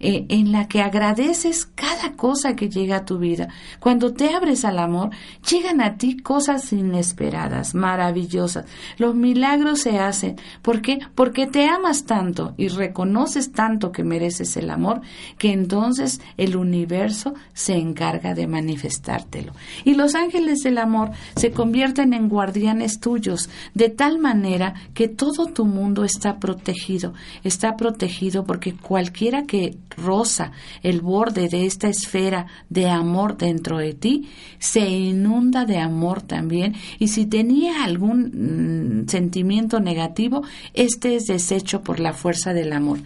eh, 0.00 0.26
en 0.28 0.52
la 0.52 0.68
que 0.68 0.80
agradeces 0.80 1.66
cada 1.66 2.12
cosa 2.12 2.54
que 2.54 2.68
llega 2.68 2.96
a 2.96 3.04
tu 3.04 3.18
vida. 3.18 3.48
Cuando 3.80 4.12
te 4.12 4.32
abres 4.32 4.64
al 4.64 4.78
amor, 4.78 5.10
llegan 5.48 5.80
a 5.80 5.96
ti 5.96 6.16
cosas 6.16 6.72
inesperadas, 6.72 7.74
maravillosas. 7.74 8.66
Los 8.96 9.14
milagros 9.14 9.80
se 9.80 9.98
hacen. 9.98 10.36
¿Por 10.62 10.82
qué? 10.82 11.00
Porque 11.14 11.46
te 11.46 11.66
amas 11.66 12.04
tanto 12.04 12.54
y 12.56 12.68
reconoces 12.68 13.52
tanto 13.52 13.90
que 13.90 14.04
mereces 14.04 14.56
el 14.56 14.70
amor, 14.70 15.00
que 15.36 15.52
entonces 15.52 16.20
el 16.36 16.56
universo 16.56 17.34
se 17.52 17.76
encarga 17.76 18.34
de 18.34 18.46
manifestártelo. 18.46 19.52
Y 19.84 19.94
los 19.94 20.14
ángeles 20.14 20.60
del 20.60 20.78
amor 20.78 21.10
se 21.34 21.50
convierten 21.50 22.12
en 22.12 22.28
guardianes 22.28 23.00
tuyos, 23.00 23.50
de 23.74 23.88
tal 23.88 24.18
manera 24.18 24.74
que 24.94 25.08
todo 25.08 25.46
tu 25.46 25.64
mundo 25.64 26.04
está 26.04 26.38
protegido. 26.38 27.14
Está 27.42 27.76
protegido 27.76 28.44
porque 28.44 28.74
cualquiera 28.74 29.44
que 29.44 29.76
rosa, 29.96 30.52
el 30.82 31.00
borde 31.00 31.48
de 31.48 31.66
esta 31.66 31.88
esfera 31.88 32.46
de 32.68 32.88
amor 32.88 33.36
dentro 33.36 33.78
de 33.78 33.94
ti, 33.94 34.28
se 34.58 34.80
inunda 34.80 35.64
de 35.64 35.78
amor 35.78 36.22
también 36.22 36.74
y 36.98 37.08
si 37.08 37.26
tenía 37.26 37.84
algún 37.84 39.04
mm, 39.04 39.08
sentimiento 39.08 39.80
negativo, 39.80 40.42
este 40.74 41.16
es 41.16 41.26
deshecho 41.26 41.82
por 41.82 42.00
la 42.00 42.12
fuerza 42.12 42.52
del 42.52 42.72
amor. 42.72 42.98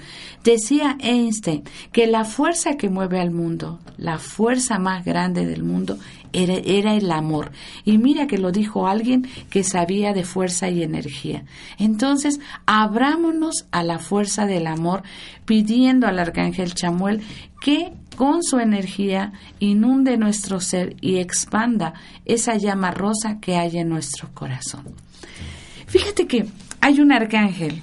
Decía 0.45 0.97
Einstein 1.01 1.63
que 1.93 2.07
la 2.07 2.25
fuerza 2.25 2.77
que 2.77 2.91
mueve 2.91 3.21
al 3.21 3.31
mundo, 3.31 3.79
la 3.97 4.19
fuerza 4.19 4.79
más 4.79 5.05
grande 5.05 5.47
del 5.47 5.63
mundo, 5.63 5.99
era, 6.33 6.55
era, 6.55 6.95
el 6.95 7.11
amor. 7.11 7.53
Y 7.85 7.99
mira 7.99 8.27
que 8.27 8.39
lo 8.39 8.53
dijo 8.53 8.87
alguien 8.87 9.29
que 9.51 9.65
sabía 9.65 10.13
de 10.13 10.25
fuerza 10.25 10.69
y 10.69 10.83
energía. 10.83 11.45
Entonces, 11.79 12.41
abrámonos 12.67 13.67
a 13.71 13.83
la 13.83 13.99
fuerza 13.99 14.47
del 14.47 14.67
amor, 14.67 15.03
pidiendo 15.45 16.07
al 16.07 16.19
arcángel 16.19 16.75
Chamuel 16.75 17.21
que 17.61 17.93
con 18.17 18.43
su 18.43 18.59
energía 18.59 19.33
inunde 19.59 20.17
nuestro 20.17 20.61
ser 20.61 20.97
y 21.01 21.19
expanda 21.19 21.95
esa 22.25 22.57
llama 22.57 22.91
rosa 22.91 23.39
que 23.41 23.57
hay 23.57 23.79
en 23.79 23.89
nuestro 23.89 24.31
corazón. 24.35 24.85
Fíjate 25.87 26.27
que 26.27 26.47
hay 26.81 27.01
un 27.01 27.13
arcángel 27.13 27.83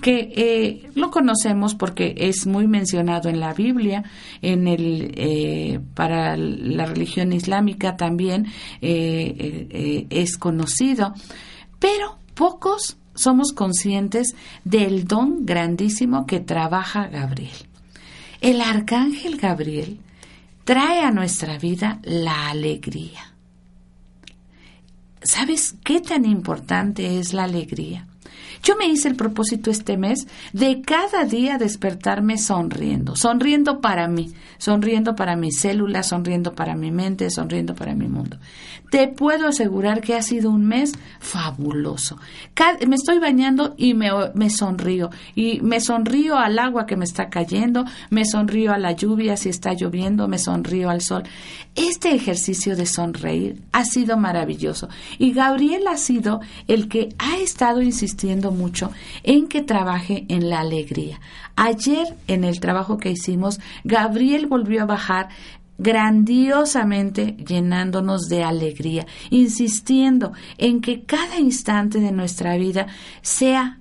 que 0.00 0.32
eh, 0.36 0.90
lo 0.94 1.10
conocemos 1.10 1.74
porque 1.74 2.14
es 2.16 2.46
muy 2.46 2.66
mencionado 2.66 3.28
en 3.28 3.40
la 3.40 3.54
Biblia, 3.54 4.04
en 4.42 4.68
el 4.68 5.12
eh, 5.16 5.80
para 5.94 6.36
la 6.36 6.86
religión 6.86 7.32
islámica 7.32 7.96
también 7.96 8.46
eh, 8.80 10.06
es 10.10 10.38
conocido, 10.38 11.14
pero 11.78 12.18
pocos 12.34 12.96
somos 13.14 13.52
conscientes 13.52 14.34
del 14.64 15.06
don 15.06 15.46
grandísimo 15.46 16.26
que 16.26 16.40
trabaja 16.40 17.08
Gabriel. 17.08 17.56
El 18.40 18.60
arcángel 18.60 19.36
Gabriel 19.36 20.00
trae 20.64 21.00
a 21.00 21.10
nuestra 21.10 21.58
vida 21.58 22.00
la 22.02 22.48
alegría. 22.48 23.32
¿Sabes 25.22 25.76
qué 25.82 26.00
tan 26.00 26.26
importante 26.26 27.18
es 27.18 27.32
la 27.32 27.44
alegría? 27.44 28.06
Yo 28.62 28.76
me 28.76 28.86
hice 28.86 29.08
el 29.08 29.16
propósito 29.16 29.70
este 29.70 29.96
mes 29.96 30.26
de 30.52 30.82
cada 30.82 31.24
día 31.24 31.58
despertarme 31.58 32.38
sonriendo, 32.38 33.16
sonriendo 33.16 33.80
para 33.80 34.08
mí, 34.08 34.32
sonriendo 34.58 35.14
para 35.16 35.36
mis 35.36 35.60
células, 35.60 36.08
sonriendo 36.08 36.54
para 36.54 36.74
mi 36.76 36.90
mente, 36.90 37.30
sonriendo 37.30 37.74
para 37.74 37.94
mi 37.94 38.08
mundo. 38.08 38.38
Te 38.90 39.08
puedo 39.08 39.48
asegurar 39.48 40.00
que 40.00 40.14
ha 40.14 40.22
sido 40.22 40.50
un 40.50 40.66
mes 40.66 40.92
fabuloso. 41.18 42.16
me 42.86 42.94
estoy 42.94 43.18
bañando 43.18 43.74
y 43.76 43.94
me, 43.94 44.10
me 44.34 44.50
sonrío. 44.50 45.10
Y 45.34 45.60
me 45.62 45.80
sonrío 45.80 46.38
al 46.38 46.58
agua 46.58 46.86
que 46.86 46.96
me 46.96 47.04
está 47.04 47.28
cayendo, 47.28 47.84
me 48.10 48.24
sonrío 48.24 48.72
a 48.72 48.78
la 48.78 48.92
lluvia 48.92 49.36
si 49.36 49.48
está 49.48 49.72
lloviendo, 49.72 50.28
me 50.28 50.38
sonrío 50.38 50.90
al 50.90 51.00
sol. 51.00 51.24
Este 51.74 52.14
ejercicio 52.14 52.76
de 52.76 52.86
sonreír 52.86 53.60
ha 53.72 53.84
sido 53.84 54.16
maravilloso. 54.16 54.88
Y 55.18 55.32
Gabriel 55.32 55.88
ha 55.88 55.96
sido 55.96 56.40
el 56.68 56.88
que 56.88 57.08
ha 57.18 57.38
estado 57.38 57.82
insistiendo 57.82 58.52
mucho 58.54 58.90
en 59.22 59.48
que 59.48 59.62
trabaje 59.62 60.24
en 60.28 60.48
la 60.48 60.60
alegría. 60.60 61.20
Ayer, 61.56 62.16
en 62.26 62.44
el 62.44 62.60
trabajo 62.60 62.98
que 62.98 63.10
hicimos, 63.10 63.60
Gabriel 63.84 64.46
volvió 64.46 64.82
a 64.82 64.86
bajar 64.86 65.28
grandiosamente 65.76 67.36
llenándonos 67.46 68.22
de 68.28 68.44
alegría, 68.44 69.06
insistiendo 69.30 70.32
en 70.56 70.80
que 70.80 71.02
cada 71.04 71.38
instante 71.38 72.00
de 72.00 72.12
nuestra 72.12 72.56
vida 72.56 72.86
sea 73.22 73.80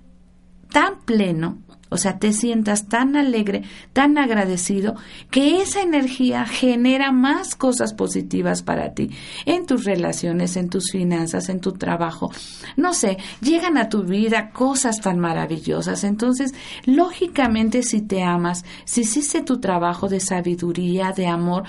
tan 0.72 1.00
pleno 1.06 1.60
o 1.94 1.98
sea, 1.98 2.18
te 2.18 2.34
sientas 2.34 2.88
tan 2.88 3.16
alegre, 3.16 3.64
tan 3.94 4.18
agradecido, 4.18 4.96
que 5.30 5.62
esa 5.62 5.82
energía 5.82 6.46
genera 6.46 7.12
más 7.12 7.56
cosas 7.56 7.94
positivas 7.94 8.64
para 8.64 8.94
ti, 8.94 9.12
en 9.46 9.66
tus 9.66 9.86
relaciones, 9.86 10.58
en 10.58 10.70
tus 10.70 10.92
finanzas, 10.92 11.50
en 11.50 11.60
tu 11.60 11.74
trabajo. 11.74 12.32
No 12.76 12.94
sé, 12.94 13.18
llegan 13.42 13.78
a 13.78 13.90
tu 13.90 14.04
vida 14.04 14.50
cosas 14.50 15.02
tan 15.02 15.20
maravillosas. 15.20 16.04
Entonces, 16.04 16.54
lógicamente, 16.86 17.84
si 17.84 18.02
te 18.02 18.24
amas, 18.24 18.66
si 18.86 19.02
hiciste 19.02 19.42
tu 19.42 19.60
trabajo 19.60 20.10
de 20.10 20.20
sabiduría, 20.20 21.12
de 21.12 21.28
amor, 21.28 21.64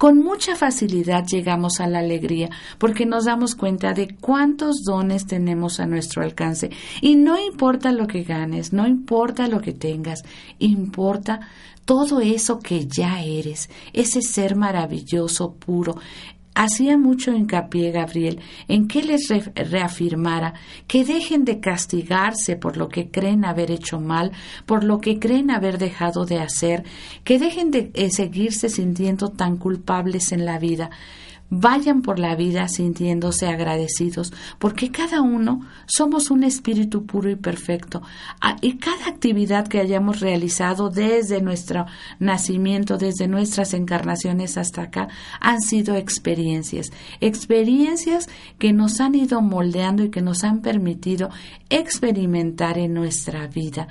con 0.00 0.16
mucha 0.16 0.56
facilidad 0.56 1.26
llegamos 1.26 1.78
a 1.78 1.86
la 1.86 1.98
alegría 1.98 2.48
porque 2.78 3.04
nos 3.04 3.26
damos 3.26 3.54
cuenta 3.54 3.92
de 3.92 4.16
cuántos 4.18 4.76
dones 4.82 5.26
tenemos 5.26 5.78
a 5.78 5.84
nuestro 5.84 6.22
alcance. 6.22 6.70
Y 7.02 7.16
no 7.16 7.38
importa 7.38 7.92
lo 7.92 8.06
que 8.06 8.22
ganes, 8.22 8.72
no 8.72 8.86
importa 8.86 9.46
lo 9.46 9.60
que 9.60 9.74
tengas, 9.74 10.22
importa 10.58 11.40
todo 11.84 12.22
eso 12.22 12.60
que 12.60 12.86
ya 12.86 13.22
eres, 13.22 13.68
ese 13.92 14.22
ser 14.22 14.56
maravilloso, 14.56 15.52
puro, 15.56 15.96
hacía 16.54 16.98
mucho 16.98 17.32
hincapié 17.32 17.90
Gabriel 17.92 18.40
en 18.68 18.88
que 18.88 19.02
les 19.02 19.28
reafirmara 19.54 20.54
que 20.86 21.04
dejen 21.04 21.44
de 21.44 21.60
castigarse 21.60 22.56
por 22.56 22.76
lo 22.76 22.88
que 22.88 23.10
creen 23.10 23.44
haber 23.44 23.70
hecho 23.70 24.00
mal, 24.00 24.32
por 24.66 24.84
lo 24.84 25.00
que 25.00 25.18
creen 25.18 25.50
haber 25.50 25.78
dejado 25.78 26.24
de 26.26 26.38
hacer, 26.38 26.84
que 27.24 27.38
dejen 27.38 27.70
de 27.70 27.90
eh, 27.94 28.10
seguirse 28.10 28.68
sintiendo 28.68 29.28
tan 29.28 29.56
culpables 29.56 30.32
en 30.32 30.44
la 30.44 30.58
vida, 30.58 30.90
vayan 31.50 32.00
por 32.02 32.18
la 32.18 32.36
vida 32.36 32.68
sintiéndose 32.68 33.48
agradecidos, 33.48 34.32
porque 34.58 34.90
cada 34.90 35.20
uno 35.20 35.60
somos 35.86 36.30
un 36.30 36.44
espíritu 36.44 37.04
puro 37.04 37.28
y 37.28 37.36
perfecto, 37.36 38.02
ah, 38.40 38.56
y 38.60 38.78
cada 38.78 39.08
actividad 39.08 39.66
que 39.66 39.80
hayamos 39.80 40.20
realizado 40.20 40.88
desde 40.88 41.42
nuestro 41.42 41.86
nacimiento, 42.18 42.96
desde 42.96 43.28
nuestras 43.28 43.74
encarnaciones 43.74 44.56
hasta 44.56 44.82
acá, 44.82 45.08
han 45.40 45.60
sido 45.60 45.96
experiencias, 45.96 46.90
experiencias 47.20 48.28
que 48.58 48.72
nos 48.72 49.00
han 49.00 49.14
ido 49.16 49.42
moldeando 49.42 50.04
y 50.04 50.10
que 50.10 50.22
nos 50.22 50.44
han 50.44 50.60
permitido 50.60 51.30
experimentar 51.68 52.78
en 52.78 52.94
nuestra 52.94 53.46
vida 53.48 53.88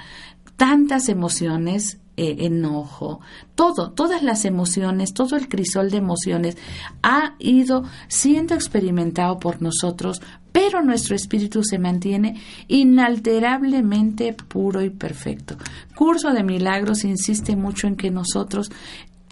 tantas 0.55 1.07
emociones 1.07 1.99
eh, 2.21 2.35
enojo, 2.47 3.21
todo, 3.55 3.91
todas 3.91 4.23
las 4.23 4.43
emociones, 4.43 5.13
todo 5.13 5.37
el 5.37 5.47
crisol 5.47 5.89
de 5.89 5.95
emociones 5.95 6.57
ha 7.01 7.35
ido 7.39 7.85
siendo 8.09 8.55
experimentado 8.55 9.39
por 9.39 9.61
nosotros, 9.61 10.21
pero 10.51 10.81
nuestro 10.83 11.15
espíritu 11.15 11.63
se 11.63 11.79
mantiene 11.79 12.41
inalterablemente 12.67 14.33
puro 14.33 14.81
y 14.81 14.89
perfecto. 14.89 15.55
Curso 15.95 16.33
de 16.33 16.43
Milagros 16.43 17.05
insiste 17.05 17.55
mucho 17.55 17.87
en 17.87 17.95
que 17.95 18.11
nosotros 18.11 18.69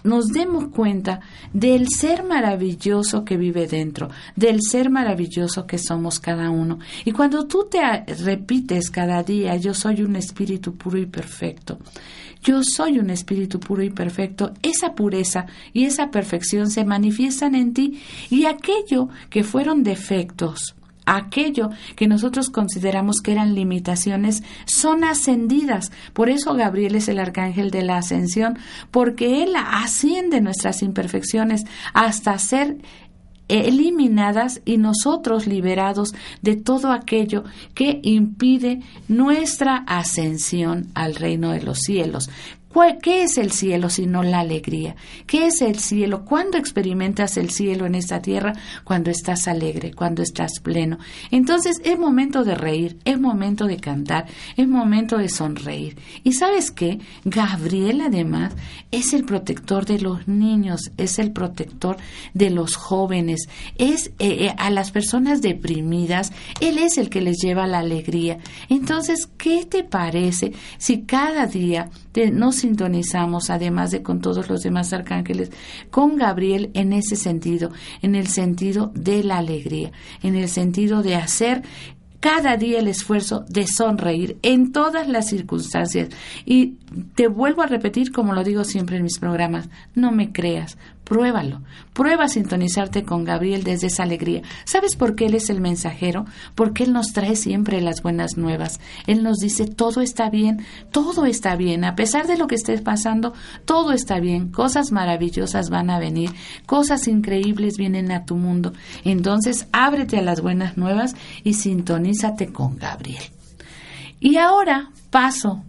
nos 0.08 0.28
demos 0.28 0.68
cuenta 0.68 1.20
del 1.52 1.86
ser 1.88 2.24
maravilloso 2.24 3.24
que 3.24 3.36
vive 3.36 3.66
dentro, 3.66 4.08
del 4.34 4.58
ser 4.62 4.90
maravilloso 4.90 5.66
que 5.66 5.78
somos 5.78 6.18
cada 6.18 6.50
uno. 6.50 6.78
Y 7.04 7.12
cuando 7.12 7.46
tú 7.46 7.68
te 7.70 7.80
repites 8.24 8.90
cada 8.90 9.22
día, 9.22 9.56
yo 9.56 9.74
soy 9.74 10.02
un 10.02 10.16
espíritu 10.16 10.74
puro 10.74 10.98
y 10.98 11.06
perfecto, 11.06 11.78
yo 12.42 12.62
soy 12.62 12.98
un 12.98 13.10
espíritu 13.10 13.60
puro 13.60 13.82
y 13.82 13.90
perfecto, 13.90 14.52
esa 14.62 14.94
pureza 14.94 15.46
y 15.72 15.84
esa 15.84 16.10
perfección 16.10 16.70
se 16.70 16.84
manifiestan 16.84 17.54
en 17.54 17.74
ti 17.74 18.00
y 18.30 18.46
aquello 18.46 19.08
que 19.28 19.44
fueron 19.44 19.82
defectos, 19.82 20.74
aquello 21.16 21.70
que 21.96 22.08
nosotros 22.08 22.50
consideramos 22.50 23.20
que 23.20 23.32
eran 23.32 23.54
limitaciones 23.54 24.42
son 24.66 25.04
ascendidas. 25.04 25.90
Por 26.12 26.28
eso 26.28 26.54
Gabriel 26.54 26.94
es 26.94 27.08
el 27.08 27.18
arcángel 27.18 27.70
de 27.70 27.82
la 27.82 27.98
ascensión, 27.98 28.58
porque 28.90 29.42
él 29.42 29.54
asciende 29.56 30.40
nuestras 30.40 30.82
imperfecciones 30.82 31.64
hasta 31.94 32.38
ser 32.38 32.78
eliminadas 33.48 34.60
y 34.64 34.76
nosotros 34.76 35.46
liberados 35.46 36.14
de 36.42 36.56
todo 36.56 36.92
aquello 36.92 37.44
que 37.74 38.00
impide 38.02 38.82
nuestra 39.08 39.76
ascensión 39.86 40.88
al 40.94 41.14
reino 41.14 41.50
de 41.52 41.62
los 41.62 41.78
cielos. 41.78 42.28
¿Qué 43.02 43.22
es 43.22 43.38
el 43.38 43.52
cielo 43.52 43.90
sino 43.90 44.22
la 44.22 44.40
alegría? 44.40 44.94
¿Qué 45.26 45.46
es 45.46 45.62
el 45.62 45.78
cielo? 45.78 46.24
¿Cuándo 46.24 46.58
experimentas 46.58 47.36
el 47.36 47.50
cielo 47.50 47.86
en 47.86 47.94
esta 47.94 48.20
tierra? 48.20 48.52
Cuando 48.84 49.10
estás 49.10 49.48
alegre, 49.48 49.92
cuando 49.94 50.22
estás 50.22 50.60
pleno. 50.60 50.98
Entonces 51.30 51.80
es 51.84 51.98
momento 51.98 52.44
de 52.44 52.54
reír, 52.54 52.98
es 53.04 53.18
momento 53.18 53.66
de 53.66 53.78
cantar, 53.78 54.26
es 54.56 54.68
momento 54.68 55.18
de 55.18 55.28
sonreír. 55.28 55.96
¿Y 56.22 56.32
sabes 56.32 56.70
qué? 56.70 56.98
Gabriel 57.24 58.00
además 58.00 58.54
es 58.90 59.12
el 59.12 59.24
protector 59.24 59.84
de 59.84 60.00
los 60.00 60.28
niños, 60.28 60.92
es 60.96 61.18
el 61.18 61.32
protector 61.32 61.96
de 62.34 62.50
los 62.50 62.76
jóvenes, 62.76 63.48
es 63.76 64.08
eh, 64.18 64.46
eh, 64.46 64.54
a 64.56 64.70
las 64.70 64.90
personas 64.90 65.42
deprimidas, 65.42 66.32
él 66.60 66.78
es 66.78 66.98
el 66.98 67.10
que 67.10 67.20
les 67.20 67.38
lleva 67.38 67.66
la 67.66 67.80
alegría. 67.80 68.38
Entonces, 68.68 69.28
¿qué 69.36 69.64
te 69.64 69.84
parece 69.84 70.52
si 70.78 71.02
cada 71.02 71.46
día 71.46 71.90
nos 72.32 72.56
sintonizamos, 72.56 73.50
además 73.50 73.90
de 73.90 74.02
con 74.02 74.20
todos 74.20 74.48
los 74.48 74.62
demás 74.62 74.92
arcángeles, 74.92 75.50
con 75.90 76.16
Gabriel 76.16 76.70
en 76.74 76.92
ese 76.92 77.16
sentido, 77.16 77.70
en 78.02 78.14
el 78.14 78.26
sentido 78.28 78.90
de 78.94 79.22
la 79.24 79.38
alegría, 79.38 79.92
en 80.22 80.34
el 80.34 80.48
sentido 80.48 81.02
de 81.02 81.16
hacer 81.16 81.62
cada 82.20 82.56
día 82.56 82.80
el 82.80 82.88
esfuerzo 82.88 83.44
de 83.48 83.66
sonreír 83.66 84.38
en 84.42 84.72
todas 84.72 85.08
las 85.08 85.28
circunstancias. 85.28 86.08
Y 86.44 86.78
te 87.14 87.28
vuelvo 87.28 87.62
a 87.62 87.66
repetir, 87.66 88.12
como 88.12 88.34
lo 88.34 88.42
digo 88.42 88.64
siempre 88.64 88.96
en 88.96 89.04
mis 89.04 89.18
programas, 89.18 89.68
no 89.94 90.10
me 90.10 90.32
creas, 90.32 90.78
Pruébalo. 91.08 91.62
Prueba 91.94 92.24
a 92.24 92.28
sintonizarte 92.28 93.02
con 93.02 93.24
Gabriel 93.24 93.64
desde 93.64 93.86
esa 93.86 94.02
alegría. 94.02 94.42
¿Sabes 94.64 94.94
por 94.94 95.14
qué 95.14 95.24
Él 95.24 95.34
es 95.34 95.48
el 95.48 95.58
mensajero? 95.58 96.26
Porque 96.54 96.84
Él 96.84 96.92
nos 96.92 97.14
trae 97.14 97.34
siempre 97.34 97.80
las 97.80 98.02
buenas 98.02 98.36
nuevas. 98.36 98.78
Él 99.06 99.22
nos 99.22 99.38
dice, 99.38 99.64
todo 99.66 100.02
está 100.02 100.28
bien, 100.28 100.66
todo 100.92 101.24
está 101.24 101.56
bien. 101.56 101.84
A 101.84 101.94
pesar 101.94 102.26
de 102.26 102.36
lo 102.36 102.46
que 102.46 102.56
estés 102.56 102.82
pasando, 102.82 103.32
todo 103.64 103.92
está 103.92 104.20
bien. 104.20 104.52
Cosas 104.52 104.92
maravillosas 104.92 105.70
van 105.70 105.88
a 105.88 105.98
venir. 105.98 106.30
Cosas 106.66 107.08
increíbles 107.08 107.78
vienen 107.78 108.12
a 108.12 108.26
tu 108.26 108.36
mundo. 108.36 108.74
Entonces, 109.02 109.66
ábrete 109.72 110.18
a 110.18 110.22
las 110.22 110.42
buenas 110.42 110.76
nuevas 110.76 111.16
y 111.42 111.54
sintonízate 111.54 112.52
con 112.52 112.76
Gabriel. 112.76 113.24
Y 114.20 114.36
ahora 114.36 114.90
paso 115.08 115.64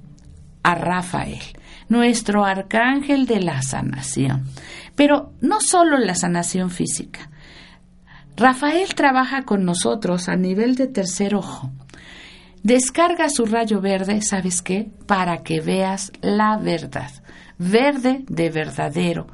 a 0.63 0.75
Rafael, 0.75 1.39
nuestro 1.87 2.43
arcángel 2.43 3.25
de 3.25 3.39
la 3.39 3.61
sanación. 3.61 4.43
Pero 4.99 5.31
no 5.39 5.61
solo 5.61 5.97
la 5.97 6.13
sanación 6.13 6.69
física. 6.69 7.29
Rafael 8.35 8.95
trabaja 8.95 9.43
con 9.43 9.63
nosotros 9.63 10.27
a 10.27 10.35
nivel 10.35 10.75
de 10.75 10.87
tercer 10.87 11.35
ojo. 11.35 11.71
Descarga 12.63 13.29
su 13.29 13.45
rayo 13.45 13.79
verde, 13.79 14.21
¿sabes 14.21 14.61
qué? 14.61 14.89
Para 15.05 15.41
que 15.41 15.61
veas 15.61 16.11
la 16.19 16.57
verdad. 16.57 17.11
Verde 17.57 18.25
de 18.27 18.49
verdadero. 18.49 19.27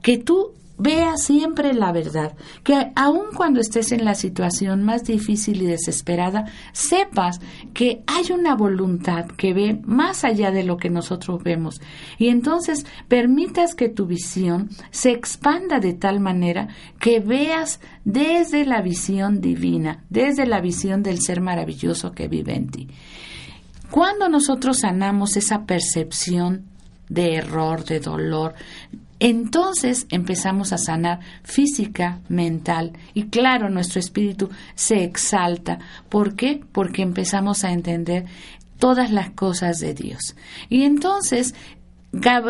Que 0.00 0.16
tú 0.16 0.52
Vea 0.78 1.16
siempre 1.16 1.74
la 1.74 1.90
verdad, 1.90 2.36
que 2.62 2.92
aun 2.94 3.26
cuando 3.34 3.60
estés 3.60 3.90
en 3.90 4.04
la 4.04 4.14
situación 4.14 4.84
más 4.84 5.02
difícil 5.02 5.62
y 5.62 5.66
desesperada, 5.66 6.44
sepas 6.72 7.40
que 7.74 8.04
hay 8.06 8.30
una 8.32 8.54
voluntad 8.54 9.26
que 9.26 9.52
ve 9.52 9.80
más 9.84 10.22
allá 10.22 10.52
de 10.52 10.62
lo 10.62 10.76
que 10.76 10.88
nosotros 10.88 11.42
vemos. 11.42 11.80
Y 12.16 12.28
entonces 12.28 12.86
permitas 13.08 13.74
que 13.74 13.88
tu 13.88 14.06
visión 14.06 14.68
se 14.92 15.10
expanda 15.10 15.80
de 15.80 15.94
tal 15.94 16.20
manera 16.20 16.68
que 17.00 17.18
veas 17.18 17.80
desde 18.04 18.64
la 18.64 18.80
visión 18.80 19.40
divina, 19.40 20.04
desde 20.10 20.46
la 20.46 20.60
visión 20.60 21.02
del 21.02 21.20
ser 21.20 21.40
maravilloso 21.40 22.12
que 22.12 22.28
vive 22.28 22.54
en 22.54 22.68
ti. 22.68 22.88
Cuando 23.90 24.28
nosotros 24.28 24.80
sanamos 24.80 25.36
esa 25.36 25.64
percepción 25.64 26.66
de 27.08 27.36
error, 27.36 27.84
de 27.84 28.00
dolor, 28.00 28.54
entonces 29.20 30.06
empezamos 30.10 30.72
a 30.72 30.78
sanar 30.78 31.20
física, 31.42 32.20
mental 32.28 32.92
y 33.14 33.24
claro, 33.24 33.68
nuestro 33.68 34.00
espíritu 34.00 34.50
se 34.74 35.02
exalta. 35.02 35.78
¿Por 36.08 36.34
qué? 36.34 36.60
Porque 36.72 37.02
empezamos 37.02 37.64
a 37.64 37.72
entender 37.72 38.26
todas 38.78 39.10
las 39.10 39.30
cosas 39.30 39.80
de 39.80 39.94
Dios. 39.94 40.36
Y 40.68 40.84
entonces 40.84 41.54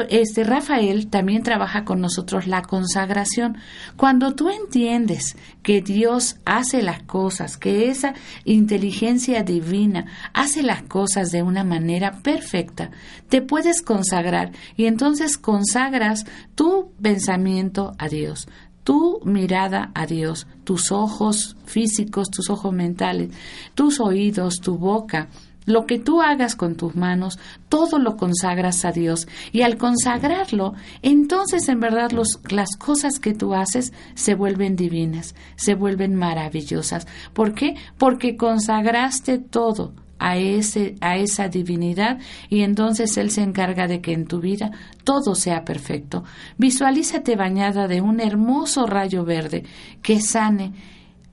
este 0.09 0.45
Rafael 0.45 1.09
también 1.09 1.43
trabaja 1.43 1.85
con 1.85 2.01
nosotros 2.01 2.47
la 2.47 2.63
consagración. 2.63 3.59
Cuando 3.97 4.35
tú 4.35 4.51
entiendes 4.51 5.37
que 5.63 5.83
Dios 5.83 6.37
hace 6.45 6.81
las 6.81 7.03
cosas, 7.03 7.57
que 7.57 7.89
esa 7.91 8.15
inteligencia 8.45 9.43
divina 9.43 10.07
hace 10.33 10.63
las 10.63 10.83
cosas 10.83 11.33
de 11.33 11.43
una 11.43 11.65
manera 11.65 12.21
perfecta, 12.23 12.91
te 13.29 13.43
puedes 13.43 13.83
consagrar 13.83 14.53
y 14.77 14.87
entonces 14.87 15.37
consagras 15.37 16.25
tu 16.55 16.93
pensamiento 17.03 17.95
a 17.99 18.09
Dios, 18.09 18.49
tu 18.85 19.21
mirada 19.25 19.91
a 19.95 20.07
Dios, 20.07 20.47
tus 20.65 20.93
ojos 20.93 21.57
físicos, 21.67 22.31
tus 22.31 22.49
ojos 22.49 22.73
mentales, 22.73 23.31
tus 23.75 24.01
oídos, 24.01 24.61
tu 24.61 24.79
boca, 24.79 25.29
lo 25.69 25.87
que 25.87 25.99
tú 25.99 26.23
hagas 26.23 26.57
con 26.57 26.77
tus 26.77 26.97
manos, 26.97 27.39
todo 27.69 27.99
lo 27.99 28.17
consagras 28.17 28.85
a 28.85 28.93
Dios. 28.93 29.29
Y 29.53 29.63
al 29.63 29.77
consagrarlo, 29.77 30.75
entonces 31.03 31.69
en 31.69 31.81
verdad 31.81 32.11
las 32.49 32.77
cosas 32.77 33.21
que 33.21 33.35
tú 33.35 33.55
haces 33.55 33.93
se 34.15 34.35
vuelven 34.35 34.77
divinas, 34.77 35.35
se 35.57 35.75
vuelven 35.75 36.15
maravillosas. 36.15 37.07
¿Por 37.35 37.55
qué? 37.55 37.77
Porque 37.99 38.37
consagraste 38.37 39.39
todo 39.39 39.93
a, 40.19 40.37
ese, 40.39 40.97
a 41.01 41.17
esa 41.17 41.49
divinidad 41.49 42.19
y 42.49 42.63
entonces 42.63 43.17
Él 43.19 43.31
se 43.31 43.43
encarga 43.43 43.87
de 43.87 44.01
que 44.01 44.13
en 44.13 44.27
tu 44.27 44.41
vida 44.41 44.71
todo 45.05 45.35
sea 45.35 45.65
perfecto. 45.65 46.25
Visualízate 46.57 47.37
bañada 47.37 47.89
de 47.89 48.01
un 48.01 48.21
hermoso 48.21 48.87
rayo 48.87 49.25
verde 49.25 49.65
que 50.03 50.21
sane 50.21 50.73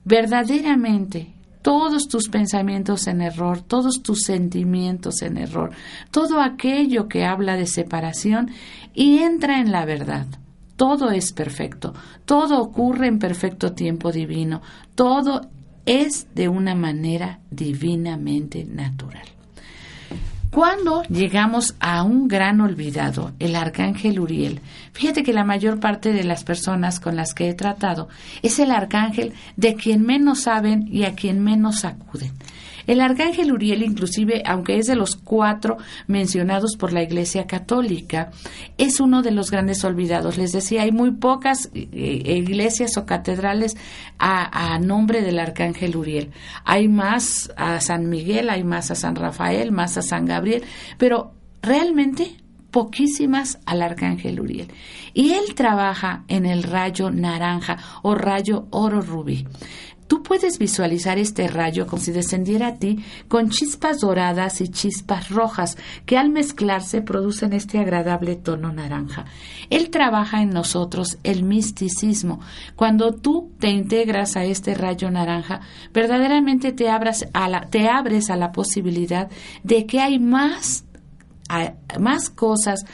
verdaderamente 0.04 1.35
todos 1.66 2.06
tus 2.06 2.28
pensamientos 2.28 3.08
en 3.08 3.20
error, 3.20 3.60
todos 3.60 4.00
tus 4.00 4.20
sentimientos 4.20 5.20
en 5.22 5.36
error, 5.36 5.72
todo 6.12 6.40
aquello 6.40 7.08
que 7.08 7.24
habla 7.24 7.56
de 7.56 7.66
separación 7.66 8.52
y 8.94 9.18
entra 9.18 9.58
en 9.58 9.72
la 9.72 9.84
verdad. 9.84 10.28
Todo 10.76 11.10
es 11.10 11.32
perfecto, 11.32 11.92
todo 12.24 12.62
ocurre 12.62 13.08
en 13.08 13.18
perfecto 13.18 13.72
tiempo 13.72 14.12
divino, 14.12 14.62
todo 14.94 15.40
es 15.86 16.32
de 16.36 16.48
una 16.48 16.76
manera 16.76 17.40
divinamente 17.50 18.64
natural. 18.64 19.35
Cuando 20.56 21.02
llegamos 21.10 21.74
a 21.80 22.02
un 22.02 22.28
gran 22.28 22.62
olvidado, 22.62 23.32
el 23.40 23.56
arcángel 23.56 24.18
Uriel, 24.18 24.62
fíjate 24.94 25.22
que 25.22 25.34
la 25.34 25.44
mayor 25.44 25.80
parte 25.80 26.14
de 26.14 26.24
las 26.24 26.44
personas 26.44 26.98
con 26.98 27.14
las 27.14 27.34
que 27.34 27.50
he 27.50 27.52
tratado 27.52 28.08
es 28.40 28.58
el 28.58 28.70
arcángel 28.70 29.34
de 29.56 29.74
quien 29.74 30.00
menos 30.00 30.44
saben 30.44 30.88
y 30.90 31.04
a 31.04 31.14
quien 31.14 31.44
menos 31.44 31.84
acuden. 31.84 32.32
El 32.86 33.00
arcángel 33.00 33.52
Uriel, 33.52 33.82
inclusive, 33.82 34.42
aunque 34.46 34.78
es 34.78 34.86
de 34.86 34.96
los 34.96 35.16
cuatro 35.16 35.76
mencionados 36.06 36.76
por 36.76 36.92
la 36.92 37.02
Iglesia 37.02 37.46
Católica, 37.46 38.30
es 38.78 39.00
uno 39.00 39.22
de 39.22 39.32
los 39.32 39.50
grandes 39.50 39.84
olvidados. 39.84 40.38
Les 40.38 40.52
decía, 40.52 40.82
hay 40.82 40.92
muy 40.92 41.10
pocas 41.12 41.70
eh, 41.74 41.90
iglesias 41.92 42.96
o 42.96 43.06
catedrales 43.06 43.76
a, 44.18 44.78
nombre 44.78 45.22
del 45.22 45.38
arcángel 45.38 45.96
Uriel. 45.96 46.30
Hay 46.64 46.88
más 46.88 47.52
a 47.56 47.80
San 47.80 48.08
Miguel, 48.08 48.50
hay 48.50 48.62
más 48.64 48.90
a 48.90 48.94
San 48.94 49.16
Rafael, 49.16 49.72
más 49.72 49.96
a 49.96 50.02
San 50.02 50.26
Gabriel, 50.26 50.62
pero 50.98 51.32
realmente 51.62 52.36
poquísimas 52.70 53.58
al 53.64 53.82
arcángel 53.82 54.38
Uriel. 54.38 54.68
Y 55.14 55.32
él 55.32 55.54
trabaja 55.54 56.24
en 56.28 56.44
el 56.44 56.62
rayo 56.62 57.10
naranja 57.10 57.78
o 58.02 58.14
rayo 58.14 58.66
oro 58.70 59.00
rubí. 59.00 59.46
Tú 60.06 60.22
puedes 60.22 60.58
visualizar 60.58 61.18
este 61.18 61.48
rayo 61.48 61.86
como 61.86 62.00
si 62.00 62.12
descendiera 62.12 62.68
a 62.68 62.74
ti 62.76 63.04
con 63.28 63.50
chispas 63.50 64.00
doradas 64.00 64.60
y 64.60 64.68
chispas 64.68 65.30
rojas 65.30 65.76
que 66.04 66.16
al 66.16 66.30
mezclarse 66.30 67.02
producen 67.02 67.52
este 67.52 67.78
agradable 67.78 68.36
tono 68.36 68.72
naranja. 68.72 69.24
Él 69.68 69.90
trabaja 69.90 70.42
en 70.42 70.50
nosotros 70.50 71.18
el 71.24 71.42
misticismo. 71.42 72.40
Cuando 72.76 73.12
tú 73.12 73.52
te 73.58 73.68
integras 73.68 74.36
a 74.36 74.44
este 74.44 74.74
rayo 74.74 75.10
naranja, 75.10 75.60
verdaderamente 75.92 76.72
te, 76.72 76.88
a 76.88 77.48
la, 77.48 77.66
te 77.68 77.88
abres 77.88 78.30
a 78.30 78.36
la 78.36 78.52
posibilidad 78.52 79.28
de 79.64 79.86
que 79.86 80.00
hay 80.00 80.18
más, 80.18 80.84
más 81.98 82.30
cosas 82.30 82.84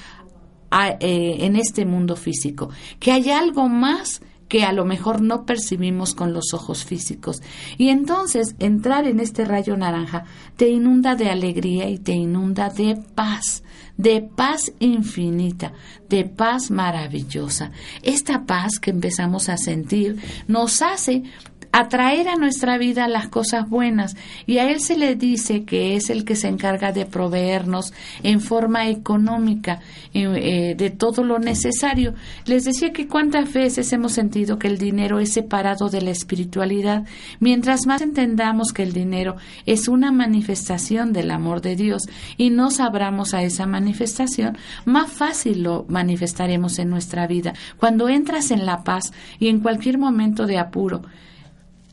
eh, 1.01 1.37
en 1.41 1.57
este 1.57 1.85
mundo 1.85 2.17
físico, 2.17 2.71
que 2.99 3.13
hay 3.13 3.31
algo 3.31 3.69
más 3.69 4.23
que 4.53 4.65
a 4.65 4.73
lo 4.75 4.85
mejor 4.85 5.23
no 5.23 5.47
percibimos 5.47 6.15
con 6.15 6.35
los 6.35 6.53
ojos 6.53 6.85
físicos. 6.85 7.41
Y 7.79 7.89
entonces 7.89 8.55
entrar 8.59 9.07
en 9.07 9.19
este 9.19 9.47
rayo 9.47 9.79
naranja 9.79 10.27
te 10.59 10.69
inunda 10.69 11.15
de 11.15 11.31
alegría 11.31 11.89
y 11.89 11.97
te 11.97 12.13
inunda 12.13 12.69
de 12.69 13.03
paz, 13.15 13.63
de 13.97 14.21
paz 14.21 14.71
infinita, 14.79 15.73
de 16.11 16.27
paz 16.27 16.71
maravillosa. 16.71 17.71
Esta 18.03 18.45
paz 18.45 18.79
que 18.79 18.91
empezamos 18.91 19.49
a 19.49 19.57
sentir 19.57 20.19
nos 20.49 20.83
hace 20.83 21.23
atraer 21.73 22.29
a 22.29 22.37
nuestra 22.37 22.77
vida 22.77 23.09
las 23.09 23.29
cosas 23.29 23.69
buenas 23.69 24.15
y 24.47 24.59
a 24.59 24.71
Él 24.71 24.81
se 24.81 24.97
le 24.97 25.17
dice 25.17 25.65
que 25.65 25.97
es 25.97 26.11
el 26.11 26.25
que 26.25 26.37
se 26.37 26.49
encarga 26.49 26.93
de 26.93 27.07
proveernos 27.07 27.95
en 28.23 28.41
forma 28.41 28.89
económica 28.89 29.81
eh, 30.13 30.75
de 30.77 30.91
todo 30.91 31.25
lo 31.25 31.39
necesario. 31.39 32.15
Les 32.45 32.65
decía 32.65 32.93
que 32.93 33.09
cuántas 33.09 33.53
veces 33.53 33.91
hemos 33.93 34.13
sentido 34.13 34.59
que 34.59 34.69
el 34.69 34.77
dinero 34.77 35.19
es 35.19 35.33
separado 35.33 35.89
de 35.89 36.03
la 36.03 36.11
espiritualidad. 36.11 37.07
Mientras 37.41 37.87
más 37.87 38.03
entendamos 38.03 38.73
que 38.73 38.83
el 38.83 38.93
dinero 38.93 39.37
es 39.65 39.89
una 39.89 40.13
manifestación 40.13 41.15
del 41.15 41.31
amor 41.31 41.63
de 41.63 41.75
Dios 41.75 42.03
y 42.37 42.51
nos 42.51 42.81
abramos 42.81 43.33
a 43.33 43.43
esa 43.43 43.67
manifestación, 43.67 44.59
más 44.85 45.11
fácil 45.11 45.63
lo 45.63 45.87
manifestaremos 45.89 46.79
en 46.79 46.91
nuestra 46.91 47.27
vida. 47.27 47.55
Cuando 47.79 48.11
entras 48.11 48.51
en 48.51 48.67
la 48.67 48.85
paz 48.85 49.13
y 49.39 49.49
en 49.49 49.61
cualquier 49.61 49.97
momento 49.97 50.47
de 50.47 50.59
apuro, 50.59 51.03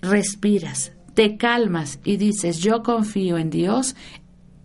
respiras, 0.02 0.94
te 1.14 1.38
calmas 1.38 2.00
y 2.04 2.18
dices 2.18 2.60
yo 2.60 2.84
confío 2.84 3.38
en 3.38 3.50
Dios, 3.50 3.96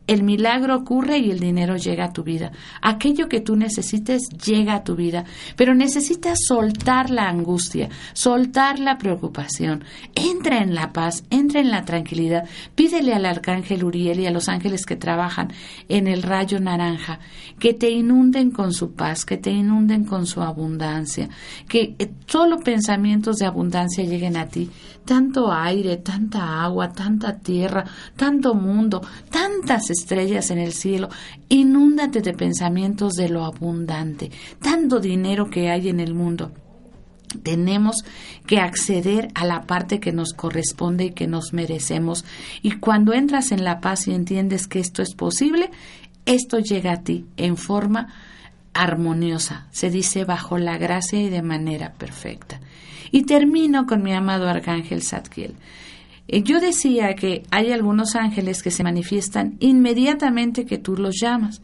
el 0.07 0.23
milagro 0.23 0.77
ocurre 0.77 1.19
y 1.19 1.31
el 1.31 1.41
dinero 1.41 1.77
llega 1.77 2.05
a 2.05 2.13
tu 2.13 2.25
vida. 2.25 2.53
Aquello 2.83 3.27
que 3.27 3.41
tú 3.41 3.57
necesites 3.57 4.29
llega 4.29 4.75
a 4.75 4.85
tu 4.85 4.97
vida, 4.97 5.25
pero 5.57 5.75
necesitas 5.75 6.41
soltar 6.47 7.09
la 7.09 7.29
angustia, 7.29 7.89
soltar 8.13 8.79
la 8.79 8.99
preocupación. 8.99 9.85
Entra 10.15 10.59
en 10.59 10.75
la 10.75 10.93
paz, 10.93 11.25
entra 11.31 11.61
en 11.61 11.71
la 11.71 11.87
tranquilidad. 11.87 12.45
Pídele 12.75 13.15
al 13.15 13.25
arcángel 13.25 13.83
Uriel 13.83 14.21
y 14.21 14.27
a 14.27 14.31
los 14.31 14.51
ángeles 14.51 14.85
que 14.85 14.97
trabajan 14.97 15.53
en 15.89 16.07
el 16.07 16.23
rayo 16.23 16.61
naranja 16.61 17.21
que 17.59 17.73
te 17.73 17.89
inunden 17.89 18.51
con 18.51 18.75
su 18.75 18.93
paz, 18.93 19.25
que 19.25 19.39
te 19.39 19.51
inunden 19.51 20.05
con 20.05 20.27
su 20.27 20.43
abundancia, 20.43 21.31
que 21.67 21.95
eh, 21.99 22.11
solo 22.27 22.59
pensamientos 22.59 23.37
de 23.37 23.47
abundancia 23.47 24.05
lleguen 24.05 24.37
a 24.37 24.49
ti. 24.49 24.71
Tanto 25.05 25.53
aire, 25.53 25.99
tanta 25.99 26.63
agua, 26.63 26.93
tanta 26.93 27.39
tierra, 27.39 27.85
tanto 28.17 28.55
mundo, 28.55 29.03
tantas 29.31 29.91
estrellas 29.91 30.51
en 30.51 30.59
el 30.59 30.73
cielo, 30.73 31.09
inúndate 31.49 32.23
de 32.23 32.33
pensamientos 32.33 33.15
de 33.15 33.29
lo 33.29 33.45
abundante, 33.45 34.31
tanto 34.61 35.01
dinero 35.01 35.51
que 35.51 35.71
hay 35.71 35.89
en 35.89 36.01
el 36.01 36.15
mundo. 36.15 36.53
Tenemos 37.43 38.05
que 38.47 38.59
acceder 38.59 39.29
a 39.35 39.45
la 39.45 39.63
parte 39.63 40.01
que 40.01 40.13
nos 40.13 40.33
corresponde 40.33 41.07
y 41.07 41.11
que 41.11 41.27
nos 41.27 41.53
merecemos. 41.53 42.25
Y 42.63 42.79
cuando 42.79 43.13
entras 43.13 43.53
en 43.53 43.65
la 43.65 43.81
paz 43.81 44.07
y 44.07 44.15
entiendes 44.15 44.67
que 44.67 44.79
esto 44.79 45.03
es 45.03 45.15
posible, 45.15 45.71
esto 46.27 46.59
llega 46.59 46.93
a 46.93 47.03
ti 47.03 47.27
en 47.37 47.57
forma 47.57 48.09
armoniosa, 48.73 49.67
se 49.71 49.91
dice 49.91 50.25
bajo 50.25 50.59
la 50.59 50.79
gracia 50.79 51.21
y 51.21 51.29
de 51.29 51.43
manera 51.43 51.93
perfecta. 51.93 52.61
Y 53.11 53.23
termino 53.23 53.87
con 53.87 54.03
mi 54.03 54.13
amado 54.13 54.49
arcángel 54.49 55.03
Zadkiel. 55.03 55.55
Eh, 56.27 56.43
yo 56.43 56.61
decía 56.61 57.15
que 57.15 57.43
hay 57.51 57.73
algunos 57.73 58.17
ángeles 58.17 58.63
que 58.63 58.71
se 58.71 58.83
manifiestan 58.83 59.57
inmediatamente 59.61 60.65
que 60.65 60.79
tú 60.79 60.97
los 60.97 61.17
llamas. 61.21 61.61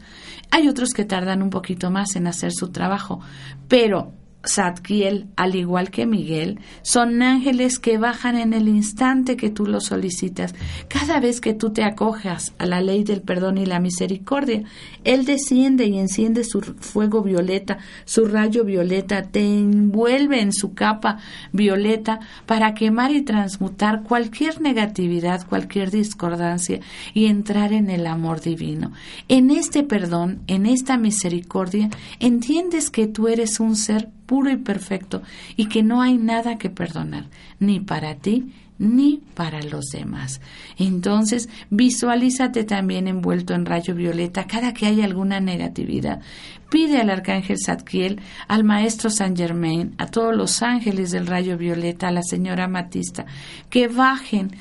Hay 0.51 0.67
otros 0.67 0.93
que 0.93 1.05
tardan 1.05 1.41
un 1.41 1.49
poquito 1.49 1.89
más 1.89 2.15
en 2.15 2.27
hacer 2.27 2.51
su 2.51 2.69
trabajo, 2.69 3.19
pero 3.67 4.13
Zadkiel, 4.47 5.27
al 5.35 5.55
igual 5.55 5.91
que 5.91 6.05
Miguel, 6.05 6.59
son 6.81 7.21
ángeles 7.21 7.79
que 7.79 7.97
bajan 7.97 8.37
en 8.37 8.53
el 8.53 8.67
instante 8.67 9.37
que 9.37 9.49
tú 9.49 9.65
los 9.65 9.85
solicitas. 9.85 10.55
Cada 10.87 11.19
vez 11.19 11.41
que 11.41 11.53
tú 11.53 11.71
te 11.71 11.83
acojas 11.83 12.53
a 12.57 12.65
la 12.65 12.81
ley 12.81 13.03
del 13.03 13.21
perdón 13.21 13.57
y 13.57 13.65
la 13.65 13.79
misericordia, 13.79 14.63
Él 15.03 15.25
desciende 15.25 15.85
y 15.85 15.99
enciende 15.99 16.43
su 16.43 16.61
fuego 16.61 17.21
violeta, 17.21 17.77
su 18.05 18.25
rayo 18.25 18.63
violeta, 18.63 19.23
te 19.23 19.41
envuelve 19.41 20.41
en 20.41 20.53
su 20.53 20.73
capa 20.73 21.19
violeta 21.51 22.19
para 22.45 22.73
quemar 22.73 23.11
y 23.11 23.21
transmutar 23.21 24.03
cualquier 24.03 24.61
negatividad, 24.61 25.47
cualquier 25.47 25.91
discordancia 25.91 26.79
y 27.13 27.27
entrar 27.27 27.73
en 27.73 27.89
el 27.89 28.07
amor 28.07 28.41
divino. 28.41 28.91
En 29.27 29.51
este 29.51 29.83
perdón, 29.83 30.41
en 30.47 30.65
esta 30.65 30.97
misericordia, 30.97 31.89
entiendes 32.19 32.89
que 32.89 33.07
tú 33.07 33.27
eres 33.27 33.59
un 33.59 33.75
ser 33.75 34.09
puro 34.31 34.49
y 34.49 34.55
perfecto 34.55 35.21
y 35.57 35.65
que 35.65 35.83
no 35.83 36.01
hay 36.01 36.17
nada 36.17 36.57
que 36.57 36.69
perdonar, 36.69 37.25
ni 37.59 37.81
para 37.81 38.15
ti 38.15 38.53
ni 38.79 39.21
para 39.35 39.61
los 39.61 39.87
demás. 39.87 40.39
Entonces, 40.77 41.49
visualízate 41.69 42.63
también 42.63 43.09
envuelto 43.09 43.53
en 43.53 43.65
rayo 43.65 43.93
violeta 43.93 44.47
cada 44.47 44.73
que 44.73 44.85
haya 44.85 45.03
alguna 45.03 45.41
negatividad. 45.41 46.21
Pide 46.69 47.01
al 47.01 47.09
arcángel 47.09 47.57
Zadkiel, 47.59 48.21
al 48.47 48.63
maestro 48.63 49.09
Saint 49.09 49.37
Germain, 49.37 49.95
a 49.97 50.05
todos 50.05 50.33
los 50.33 50.63
ángeles 50.63 51.11
del 51.11 51.27
rayo 51.27 51.57
violeta, 51.57 52.07
a 52.07 52.11
la 52.11 52.23
señora 52.23 52.69
Matista, 52.69 53.25
que 53.69 53.89
bajen, 53.89 54.51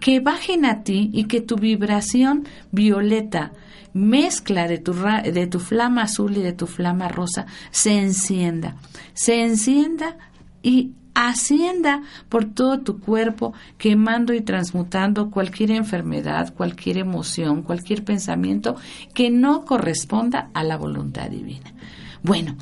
que 0.00 0.18
bajen 0.18 0.64
a 0.64 0.82
ti 0.82 1.08
y 1.12 1.26
que 1.28 1.40
tu 1.40 1.54
vibración 1.54 2.48
violeta 2.72 3.52
mezcla 3.98 4.68
de 4.68 4.78
tu, 4.78 4.94
de 4.94 5.46
tu 5.46 5.58
flama 5.58 6.02
azul 6.02 6.36
y 6.36 6.42
de 6.42 6.52
tu 6.52 6.66
flama 6.66 7.08
rosa 7.08 7.46
se 7.70 7.98
encienda, 7.98 8.76
se 9.12 9.42
encienda 9.42 10.16
y 10.62 10.92
ascienda 11.14 12.02
por 12.28 12.44
todo 12.44 12.80
tu 12.80 13.00
cuerpo, 13.00 13.52
quemando 13.76 14.32
y 14.32 14.40
transmutando 14.40 15.30
cualquier 15.30 15.72
enfermedad, 15.72 16.54
cualquier 16.54 16.98
emoción, 16.98 17.62
cualquier 17.62 18.04
pensamiento 18.04 18.76
que 19.14 19.30
no 19.30 19.64
corresponda 19.64 20.50
a 20.54 20.62
la 20.62 20.76
voluntad 20.76 21.28
divina. 21.28 21.72
Bueno, 22.22 22.56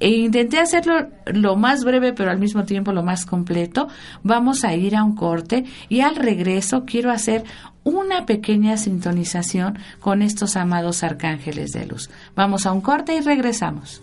e 0.00 0.10
intenté 0.10 0.58
hacerlo 0.58 1.08
lo 1.26 1.56
más 1.56 1.84
breve, 1.84 2.12
pero 2.12 2.30
al 2.30 2.38
mismo 2.38 2.64
tiempo 2.64 2.92
lo 2.92 3.02
más 3.02 3.24
completo. 3.24 3.88
Vamos 4.22 4.64
a 4.64 4.74
ir 4.74 4.96
a 4.96 5.02
un 5.02 5.14
corte 5.14 5.64
y 5.88 6.00
al 6.00 6.16
regreso 6.16 6.84
quiero 6.84 7.10
hacer 7.10 7.44
una 7.88 8.26
pequeña 8.26 8.76
sintonización 8.76 9.78
con 10.00 10.22
estos 10.22 10.56
amados 10.56 11.02
arcángeles 11.02 11.72
de 11.72 11.86
luz. 11.86 12.10
Vamos 12.34 12.66
a 12.66 12.72
un 12.72 12.80
corte 12.80 13.16
y 13.16 13.20
regresamos. 13.20 14.02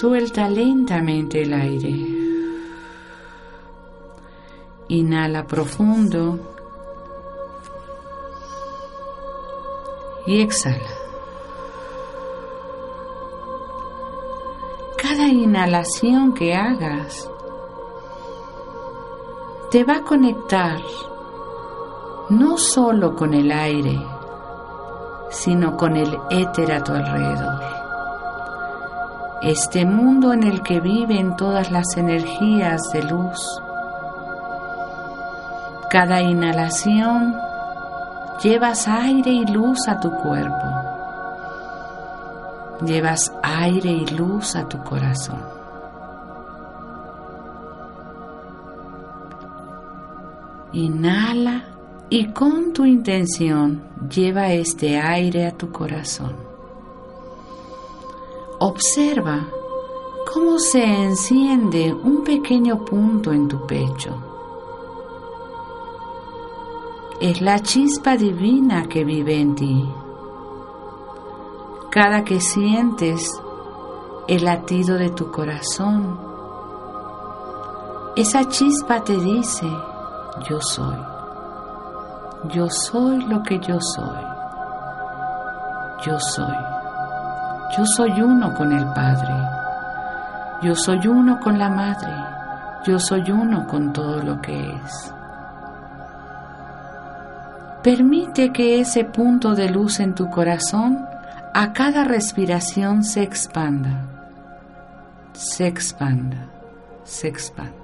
Suelta 0.00 0.48
lentamente 0.48 1.42
el 1.42 1.52
aire. 1.52 2.06
Inhala 4.86 5.44
profundo 5.44 6.38
y 10.24 10.40
exhala. 10.40 10.78
Cada 15.02 15.26
inhalación 15.26 16.32
que 16.32 16.54
hagas 16.54 17.28
te 19.72 19.82
va 19.82 19.96
a 19.96 20.04
conectar 20.04 20.80
no 22.30 22.56
solo 22.56 23.16
con 23.16 23.34
el 23.34 23.50
aire, 23.50 24.00
sino 25.30 25.76
con 25.76 25.96
el 25.96 26.16
éter 26.30 26.70
a 26.70 26.84
tu 26.84 26.92
alrededor. 26.92 27.77
Este 29.42 29.84
mundo 29.84 30.32
en 30.32 30.42
el 30.42 30.62
que 30.62 30.80
viven 30.80 31.36
todas 31.36 31.70
las 31.70 31.96
energías 31.96 32.82
de 32.92 33.04
luz. 33.04 33.38
Cada 35.90 36.20
inhalación 36.20 37.36
llevas 38.42 38.88
aire 38.88 39.30
y 39.30 39.46
luz 39.46 39.86
a 39.86 40.00
tu 40.00 40.10
cuerpo. 40.10 40.66
Llevas 42.84 43.32
aire 43.44 43.90
y 43.90 44.06
luz 44.06 44.56
a 44.56 44.68
tu 44.68 44.82
corazón. 44.82 45.40
Inhala 50.72 51.62
y 52.10 52.26
con 52.32 52.72
tu 52.72 52.84
intención 52.84 53.82
lleva 54.10 54.52
este 54.52 54.98
aire 54.98 55.46
a 55.46 55.52
tu 55.52 55.70
corazón. 55.70 56.47
Observa 58.60 59.46
cómo 60.32 60.58
se 60.58 60.82
enciende 60.82 61.94
un 61.94 62.24
pequeño 62.24 62.84
punto 62.84 63.32
en 63.32 63.46
tu 63.46 63.64
pecho. 63.64 64.16
Es 67.20 67.40
la 67.40 67.60
chispa 67.60 68.16
divina 68.16 68.88
que 68.88 69.04
vive 69.04 69.40
en 69.40 69.54
ti. 69.54 69.88
Cada 71.90 72.24
que 72.24 72.40
sientes 72.40 73.40
el 74.26 74.44
latido 74.44 74.96
de 74.98 75.10
tu 75.10 75.30
corazón, 75.30 76.18
esa 78.16 78.48
chispa 78.48 79.04
te 79.04 79.16
dice, 79.16 79.70
yo 80.48 80.60
soy. 80.60 80.98
Yo 82.52 82.68
soy 82.68 83.18
lo 83.24 83.40
que 83.44 83.60
yo 83.60 83.80
soy. 83.80 84.24
Yo 86.04 86.18
soy. 86.18 86.77
Yo 87.76 87.84
soy 87.84 88.22
uno 88.22 88.54
con 88.54 88.72
el 88.72 88.84
Padre. 88.92 89.34
Yo 90.62 90.74
soy 90.74 91.06
uno 91.06 91.38
con 91.38 91.58
la 91.58 91.68
Madre. 91.68 92.12
Yo 92.84 92.98
soy 92.98 93.30
uno 93.30 93.66
con 93.66 93.92
todo 93.92 94.22
lo 94.22 94.40
que 94.40 94.72
es. 94.74 95.12
Permite 97.82 98.52
que 98.52 98.80
ese 98.80 99.04
punto 99.04 99.54
de 99.54 99.70
luz 99.70 100.00
en 100.00 100.14
tu 100.14 100.28
corazón 100.30 101.06
a 101.54 101.72
cada 101.72 102.04
respiración 102.04 103.04
se 103.04 103.22
expanda, 103.22 104.04
se 105.32 105.66
expanda, 105.66 106.48
se 107.04 107.28
expanda. 107.28 107.77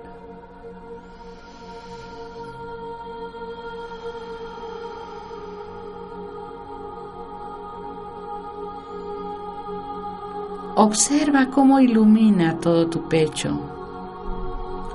Observa 10.76 11.50
cómo 11.50 11.78
ilumina 11.78 12.58
todo 12.58 12.88
tu 12.88 13.08
pecho. 13.08 13.60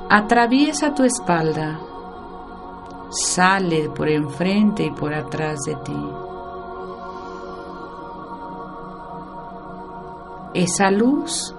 Atraviesa 0.09 0.93
tu 0.93 1.05
espalda. 1.05 1.79
Sale 3.09 3.89
por 3.89 4.09
enfrente 4.09 4.83
y 4.83 4.91
por 4.91 5.13
atrás 5.13 5.59
de 5.61 5.75
ti. 5.75 6.05
Esa 10.53 10.91
luz 10.91 11.55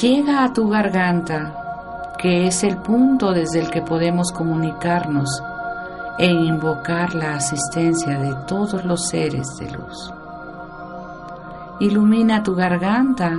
llega 0.00 0.42
a 0.42 0.52
tu 0.52 0.68
garganta, 0.68 2.16
que 2.18 2.48
es 2.48 2.64
el 2.64 2.78
punto 2.78 3.30
desde 3.30 3.60
el 3.60 3.70
que 3.70 3.82
podemos 3.82 4.32
comunicarnos 4.32 5.40
e 6.18 6.26
invocar 6.26 7.14
la 7.14 7.36
asistencia 7.36 8.18
de 8.18 8.34
todos 8.48 8.84
los 8.84 9.06
seres 9.06 9.56
de 9.58 9.70
luz 9.70 10.12
ilumina 11.80 12.42
tu 12.42 12.54
garganta 12.54 13.36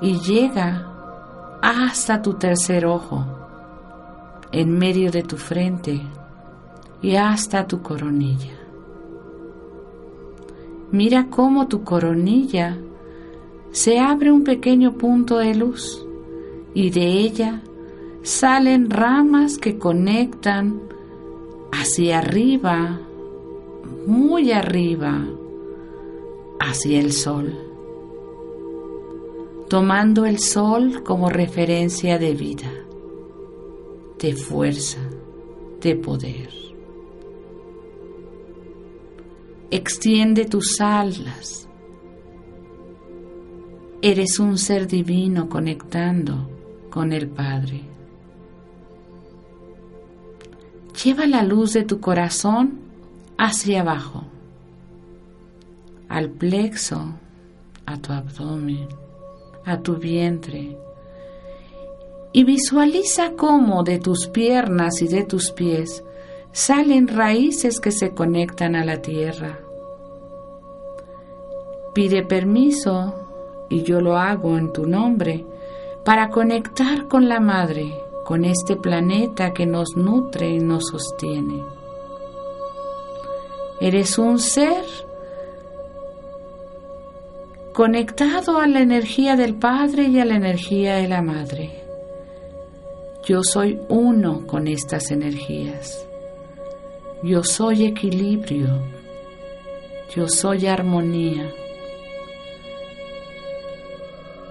y 0.00 0.18
llega 0.20 0.86
hasta 1.62 2.22
tu 2.22 2.34
tercer 2.34 2.86
ojo, 2.86 3.24
en 4.52 4.78
medio 4.78 5.10
de 5.10 5.22
tu 5.22 5.36
frente 5.36 6.00
y 7.02 7.16
hasta 7.16 7.66
tu 7.66 7.82
coronilla. 7.82 8.54
Mira 10.92 11.26
cómo 11.28 11.66
tu 11.66 11.82
coronilla 11.82 12.78
se 13.72 13.98
abre 13.98 14.30
un 14.30 14.44
pequeño 14.44 14.92
punto 14.92 15.38
de 15.38 15.54
luz 15.54 16.06
y 16.74 16.90
de 16.90 17.06
ella 17.06 17.62
salen 18.22 18.90
ramas 18.90 19.58
que 19.58 19.78
conectan 19.78 20.80
hacia 21.72 22.18
arriba, 22.18 23.00
muy 24.06 24.52
arriba, 24.52 25.26
hacia 26.66 26.98
el 26.98 27.12
sol, 27.12 27.56
tomando 29.68 30.26
el 30.26 30.40
sol 30.40 31.04
como 31.04 31.30
referencia 31.30 32.18
de 32.18 32.34
vida, 32.34 32.72
de 34.18 34.34
fuerza, 34.34 34.98
de 35.80 35.94
poder. 35.94 36.50
Extiende 39.70 40.44
tus 40.46 40.80
alas. 40.80 41.68
Eres 44.02 44.40
un 44.40 44.58
ser 44.58 44.88
divino 44.88 45.48
conectando 45.48 46.50
con 46.90 47.12
el 47.12 47.28
Padre. 47.28 47.82
Lleva 51.04 51.26
la 51.26 51.44
luz 51.44 51.74
de 51.74 51.84
tu 51.84 52.00
corazón 52.00 52.80
hacia 53.38 53.82
abajo 53.82 54.24
al 56.08 56.30
plexo, 56.30 57.14
a 57.86 57.96
tu 57.98 58.12
abdomen, 58.12 58.88
a 59.64 59.80
tu 59.80 59.96
vientre. 59.96 60.76
Y 62.32 62.44
visualiza 62.44 63.32
cómo 63.36 63.82
de 63.82 63.98
tus 63.98 64.26
piernas 64.26 65.00
y 65.02 65.08
de 65.08 65.24
tus 65.24 65.50
pies 65.52 66.02
salen 66.52 67.08
raíces 67.08 67.80
que 67.80 67.90
se 67.90 68.10
conectan 68.10 68.76
a 68.76 68.84
la 68.84 69.00
tierra. 69.02 69.58
Pide 71.94 72.22
permiso, 72.22 73.14
y 73.70 73.82
yo 73.82 74.00
lo 74.00 74.16
hago 74.16 74.58
en 74.58 74.72
tu 74.72 74.86
nombre, 74.86 75.44
para 76.04 76.28
conectar 76.28 77.08
con 77.08 77.28
la 77.28 77.40
Madre, 77.40 77.92
con 78.24 78.44
este 78.44 78.76
planeta 78.76 79.52
que 79.52 79.66
nos 79.66 79.96
nutre 79.96 80.50
y 80.50 80.58
nos 80.58 80.88
sostiene. 80.88 81.62
Eres 83.80 84.18
un 84.18 84.38
ser 84.38 84.84
conectado 87.76 88.58
a 88.58 88.66
la 88.66 88.80
energía 88.80 89.36
del 89.36 89.54
Padre 89.54 90.04
y 90.04 90.18
a 90.18 90.24
la 90.24 90.36
energía 90.36 90.96
de 90.96 91.08
la 91.08 91.20
Madre. 91.20 91.72
Yo 93.22 93.42
soy 93.42 93.78
uno 93.90 94.46
con 94.46 94.66
estas 94.66 95.10
energías. 95.10 96.08
Yo 97.22 97.44
soy 97.44 97.84
equilibrio. 97.84 98.80
Yo 100.08 100.26
soy 100.26 100.66
armonía. 100.66 101.50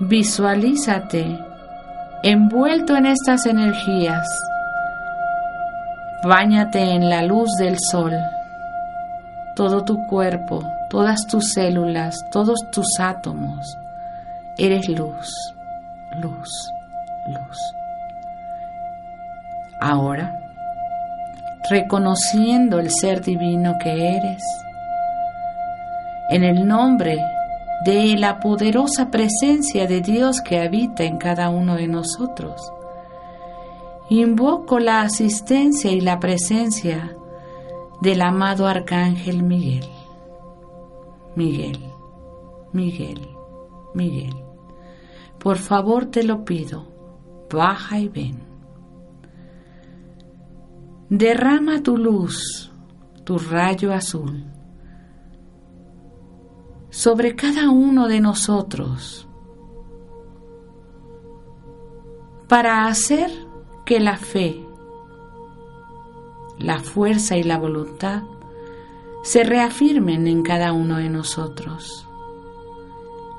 Visualízate 0.02 1.26
envuelto 2.22 2.96
en 2.96 3.08
estas 3.08 3.48
energías. 3.48 4.28
Báñate 6.24 6.80
en 6.80 7.10
la 7.10 7.24
luz 7.24 7.50
del 7.58 7.78
sol. 7.80 8.14
Todo 9.56 9.84
tu 9.84 10.06
cuerpo, 10.06 10.75
todas 10.96 11.28
tus 11.28 11.52
células, 11.52 12.16
todos 12.32 12.58
tus 12.72 13.02
átomos. 13.02 13.78
Eres 14.58 14.88
luz, 14.88 15.30
luz, 16.22 16.72
luz. 17.28 17.58
Ahora, 19.82 20.40
reconociendo 21.70 22.80
el 22.80 22.90
ser 22.92 23.22
divino 23.22 23.76
que 23.78 24.16
eres, 24.16 24.42
en 26.30 26.46
el 26.46 26.66
nombre 26.66 27.18
de 27.84 28.16
la 28.16 28.40
poderosa 28.40 29.12
presencia 29.12 29.88
de 29.88 30.00
Dios 30.00 30.40
que 30.40 30.62
habita 30.62 31.04
en 31.04 31.18
cada 31.18 31.50
uno 31.50 31.76
de 31.76 31.90
nosotros. 31.90 32.72
Invoco 34.10 34.80
la 34.80 35.02
asistencia 35.02 35.92
y 35.92 36.00
la 36.00 36.22
presencia 36.22 37.18
del 38.00 38.22
amado 38.22 38.66
Arcángel 38.66 39.44
Miguel. 39.44 39.95
Miguel, 41.36 41.80
Miguel, 42.74 43.28
Miguel. 43.94 44.36
Por 45.40 45.58
favor 45.58 46.06
te 46.06 46.24
lo 46.24 46.46
pido, 46.46 46.88
baja 47.50 48.00
y 48.00 48.10
ven. 48.10 48.40
Derrama 51.10 51.84
tu 51.84 51.98
luz, 51.98 52.72
tu 53.24 53.38
rayo 53.38 53.94
azul 53.94 54.46
sobre 56.96 57.36
cada 57.36 57.70
uno 57.70 58.08
de 58.08 58.22
nosotros 58.22 59.28
para 62.48 62.88
hacer 62.88 63.30
que 63.86 64.00
la 64.00 64.16
fe, 64.16 64.66
la 66.58 66.80
fuerza 66.80 67.36
y 67.36 67.44
la 67.44 67.58
voluntad 67.58 68.24
se 69.26 69.44
reafirmen 69.44 70.28
en 70.28 70.42
cada 70.42 70.72
uno 70.72 70.98
de 70.98 71.10
nosotros. 71.10 72.08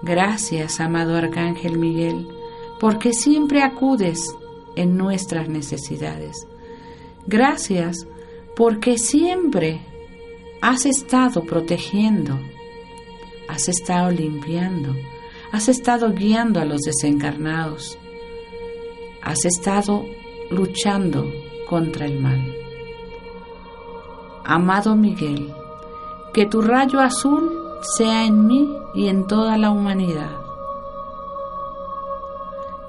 Gracias, 0.02 0.80
amado 0.80 1.16
Arcángel 1.16 1.78
Miguel, 1.78 2.28
porque 2.78 3.14
siempre 3.14 3.62
acudes 3.62 4.34
en 4.74 4.98
nuestras 4.98 5.48
necesidades. 5.48 6.46
Gracias 7.26 8.06
porque 8.54 8.98
siempre 8.98 9.80
has 10.60 10.84
estado 10.84 11.44
protegiendo 11.44 12.38
has 13.48 13.68
estado 13.68 14.10
limpiando, 14.10 14.94
has 15.52 15.68
estado 15.68 16.12
guiando 16.12 16.60
a 16.60 16.64
los 16.64 16.82
desencarnados, 16.82 17.98
has 19.22 19.44
estado 19.44 20.04
luchando 20.50 21.30
contra 21.68 22.06
el 22.06 22.20
mal. 22.20 22.54
Amado 24.44 24.96
Miguel, 24.96 25.52
que 26.32 26.46
tu 26.46 26.60
rayo 26.60 27.00
azul 27.00 27.52
sea 27.96 28.24
en 28.24 28.46
mí 28.46 28.76
y 28.94 29.08
en 29.08 29.26
toda 29.26 29.56
la 29.58 29.70
humanidad. 29.70 30.30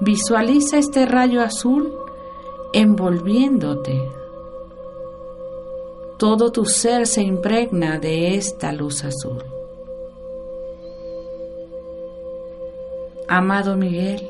Visualiza 0.00 0.78
este 0.78 1.06
rayo 1.06 1.42
azul 1.42 1.92
envolviéndote. 2.72 4.10
Todo 6.18 6.52
tu 6.52 6.64
ser 6.66 7.06
se 7.06 7.22
impregna 7.22 7.98
de 7.98 8.34
esta 8.34 8.72
luz 8.72 9.04
azul. 9.04 9.44
Amado 13.28 13.76
Miguel, 13.76 14.28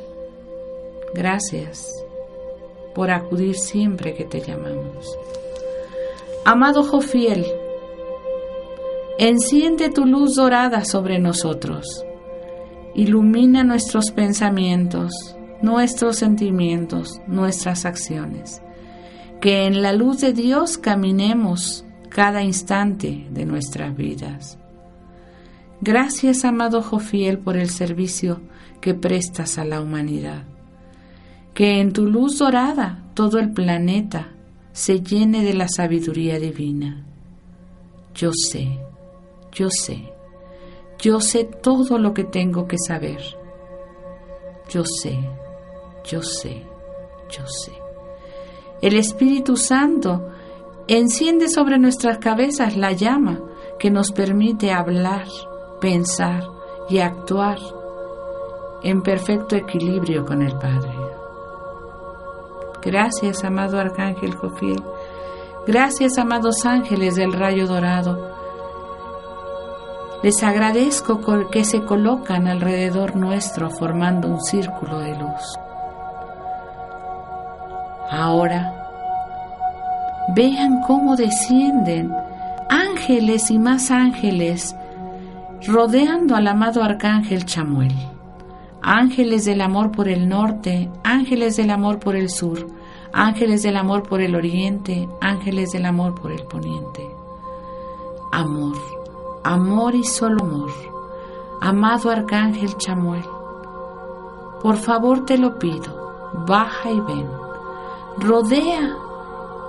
gracias 1.14 2.05
por 2.94 3.11
acudir 3.11 3.57
siempre 3.57 4.14
que 4.14 4.25
te 4.25 4.40
llamamos. 4.40 5.16
Amado 6.44 6.83
Jofiel, 6.83 7.47
enciende 9.18 9.90
tu 9.90 10.07
luz 10.07 10.37
dorada 10.37 10.85
sobre 10.85 11.18
nosotros, 11.18 12.04
ilumina 12.94 13.64
nuestros 13.64 14.12
pensamientos, 14.12 15.37
nuestros 15.61 16.16
sentimientos, 16.16 17.20
nuestras 17.26 17.85
acciones, 17.85 18.62
que 19.40 19.66
en 19.66 19.83
la 19.83 19.92
luz 19.92 20.20
de 20.20 20.33
Dios 20.33 20.78
caminemos 20.78 21.85
cada 22.09 22.44
instante 22.44 23.26
de 23.31 23.44
nuestras 23.44 23.96
vidas. 23.96 24.57
Gracias, 25.81 26.44
amado 26.44 26.81
Jofiel, 26.81 27.38
por 27.38 27.57
el 27.57 27.70
servicio 27.70 28.40
que 28.81 28.94
prestas 28.94 29.59
a 29.59 29.64
la 29.64 29.81
humanidad. 29.81 30.44
Que 31.54 31.81
en 31.81 31.92
tu 31.92 32.07
luz 32.07 32.38
dorada 32.38 33.04
todo 33.14 33.38
el 33.38 33.52
planeta 33.52 34.28
se 34.72 35.00
llene 35.00 35.42
de 35.42 35.54
la 35.54 35.68
sabiduría 35.68 36.38
divina. 36.38 37.04
Yo 38.14 38.31
sé, 38.33 38.78
yo 39.59 39.71
sé, 39.71 40.12
yo 41.01 41.21
sé 41.21 41.42
todo 41.44 41.99
lo 41.99 42.14
que 42.14 42.23
tengo 42.23 42.68
que 42.68 42.77
saber. 42.79 43.21
Yo 44.68 44.85
sé, 44.85 45.18
yo 46.05 46.23
sé, 46.23 46.64
yo 47.29 47.44
sé. 47.44 47.73
El 48.81 48.97
Espíritu 48.97 49.57
Santo 49.57 50.29
enciende 50.87 51.49
sobre 51.49 51.77
nuestras 51.77 52.18
cabezas 52.18 52.77
la 52.77 52.92
llama 52.92 53.40
que 53.81 53.90
nos 53.90 54.12
permite 54.12 54.71
hablar, 54.71 55.27
pensar 55.81 56.44
y 56.88 56.99
actuar 56.99 57.59
en 58.85 59.03
perfecto 59.03 59.57
equilibrio 59.57 60.25
con 60.25 60.40
el 60.40 60.53
Padre. 60.53 60.92
Gracias, 62.81 63.42
amado 63.42 63.81
Arcángel 63.81 64.37
Jofiel. 64.37 64.85
Gracias, 65.66 66.16
amados 66.16 66.64
ángeles 66.64 67.16
del 67.16 67.33
rayo 67.33 67.66
dorado. 67.66 68.38
Les 70.22 70.42
agradezco 70.42 71.20
que 71.50 71.64
se 71.64 71.83
colocan 71.85 72.48
alrededor 72.48 73.16
nuestro 73.16 73.70
formando 73.70 74.28
un 74.28 74.40
círculo 74.40 74.98
de 74.98 75.16
luz. 75.16 75.59
Ahora, 78.11 78.74
vean 80.35 80.81
cómo 80.87 81.16
descienden 81.16 82.12
ángeles 82.68 83.50
y 83.50 83.59
más 83.59 83.90
ángeles 83.90 84.74
rodeando 85.66 86.37
al 86.37 86.46
amado 86.46 86.83
Arcángel 86.83 87.44
Chamuel 87.44 87.94
ángeles 88.83 89.44
del 89.44 89.61
amor 89.61 89.92
por 89.92 90.09
el 90.09 90.28
norte, 90.28 90.90
ángeles 91.04 91.57
del 91.57 91.70
amor 91.70 91.98
por 91.98 92.16
el 92.16 92.31
sur, 92.31 92.66
ángeles 93.12 93.62
del 93.62 93.76
amor 93.76 94.02
por 94.02 94.20
el 94.20 94.35
oriente, 94.35 95.09
ángeles 95.20 95.70
del 95.70 95.87
amor 95.87 96.14
por 96.14 96.33
el 96.33 96.42
poniente. 96.44 97.07
Amor, 98.33 98.67
amor 99.48 99.94
y 99.94 100.04
solo 100.04 100.44
amor. 100.44 100.70
Amado 101.62 102.11
Arcángel 102.11 102.76
Chamuel, 102.76 103.24
por 104.62 104.76
favor 104.76 105.24
te 105.24 105.38
lo 105.38 105.58
pido, 105.58 106.30
baja 106.46 106.90
y 106.90 107.00
ven. 107.00 107.26
Rodea 108.18 108.94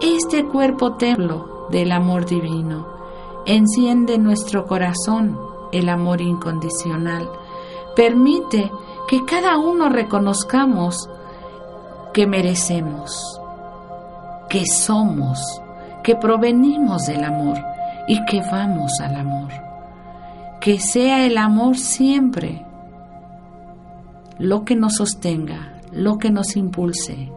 este 0.01 0.45
cuerpo 0.45 0.95
templo 0.95 1.67
del 1.69 1.93
amor 1.93 2.25
divino. 2.25 2.87
Enciende 3.45 4.17
nuestro 4.17 4.65
corazón 4.65 5.39
el 5.71 5.87
amor 5.87 6.19
incondicional. 6.19 7.29
Permite 7.95 8.69
que 9.07 9.23
cada 9.23 9.57
uno 9.57 9.87
reconozcamos 9.87 11.09
que 12.13 12.27
merecemos, 12.27 13.39
que 14.49 14.65
somos, 14.65 15.39
que 16.03 16.17
provenimos 16.17 17.03
del 17.05 17.23
amor 17.23 17.57
y 18.09 18.25
que 18.25 18.41
vamos 18.51 18.91
al 18.99 19.15
amor. 19.15 19.68
Que 20.69 20.79
sea 20.79 21.25
el 21.25 21.39
amor 21.39 21.77
siempre 21.79 22.63
lo 24.37 24.65
que 24.65 24.75
nos 24.75 24.97
sostenga, 24.97 25.81
lo 25.91 26.19
que 26.19 26.29
nos 26.29 26.55
impulse. 26.55 27.31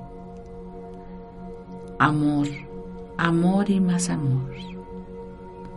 Amor, 1.98 2.46
amor 3.16 3.70
y 3.70 3.80
más 3.80 4.10
amor. 4.10 4.52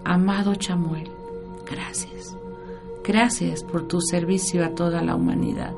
Amado 0.03 0.55
Chamuel, 0.55 1.09
gracias. 1.65 2.35
Gracias 3.05 3.63
por 3.63 3.87
tu 3.87 4.01
servicio 4.01 4.65
a 4.65 4.71
toda 4.71 5.01
la 5.01 5.15
humanidad. 5.15 5.71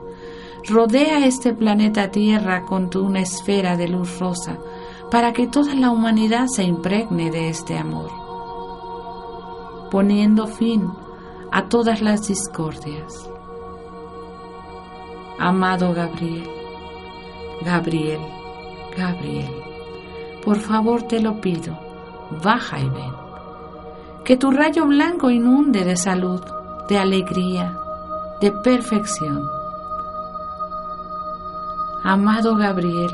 Rodea 0.67 1.27
este 1.27 1.53
planeta 1.53 2.09
Tierra 2.09 2.65
con 2.65 2.89
tu 2.89 3.05
una 3.05 3.19
esfera 3.19 3.77
de 3.77 3.87
luz 3.87 4.17
rosa 4.17 4.57
para 5.11 5.31
que 5.31 5.45
toda 5.45 5.75
la 5.75 5.91
humanidad 5.91 6.47
se 6.47 6.63
impregne 6.63 7.29
de 7.29 7.49
este 7.49 7.77
amor, 7.77 8.09
poniendo 9.91 10.47
fin 10.47 10.89
a 10.89 11.06
todas 11.69 12.01
las 12.01 12.27
discordias. 12.27 13.29
Amado 15.39 15.93
Gabriel, 15.93 16.49
Gabriel, 17.63 18.21
Gabriel, 18.97 19.51
por 20.43 20.57
favor 20.57 21.03
te 21.03 21.19
lo 21.19 21.39
pido, 21.41 21.77
baja 22.43 22.79
y 22.79 22.89
ven. 22.89 23.13
Que 24.23 24.37
tu 24.37 24.51
rayo 24.51 24.85
blanco 24.85 25.29
inunde 25.29 25.85
de 25.85 25.95
salud, 25.95 26.41
de 26.89 26.97
alegría, 26.97 27.77
de 28.41 28.51
perfección. 28.51 29.47
Amado 32.03 32.55
Gabriel, 32.55 33.11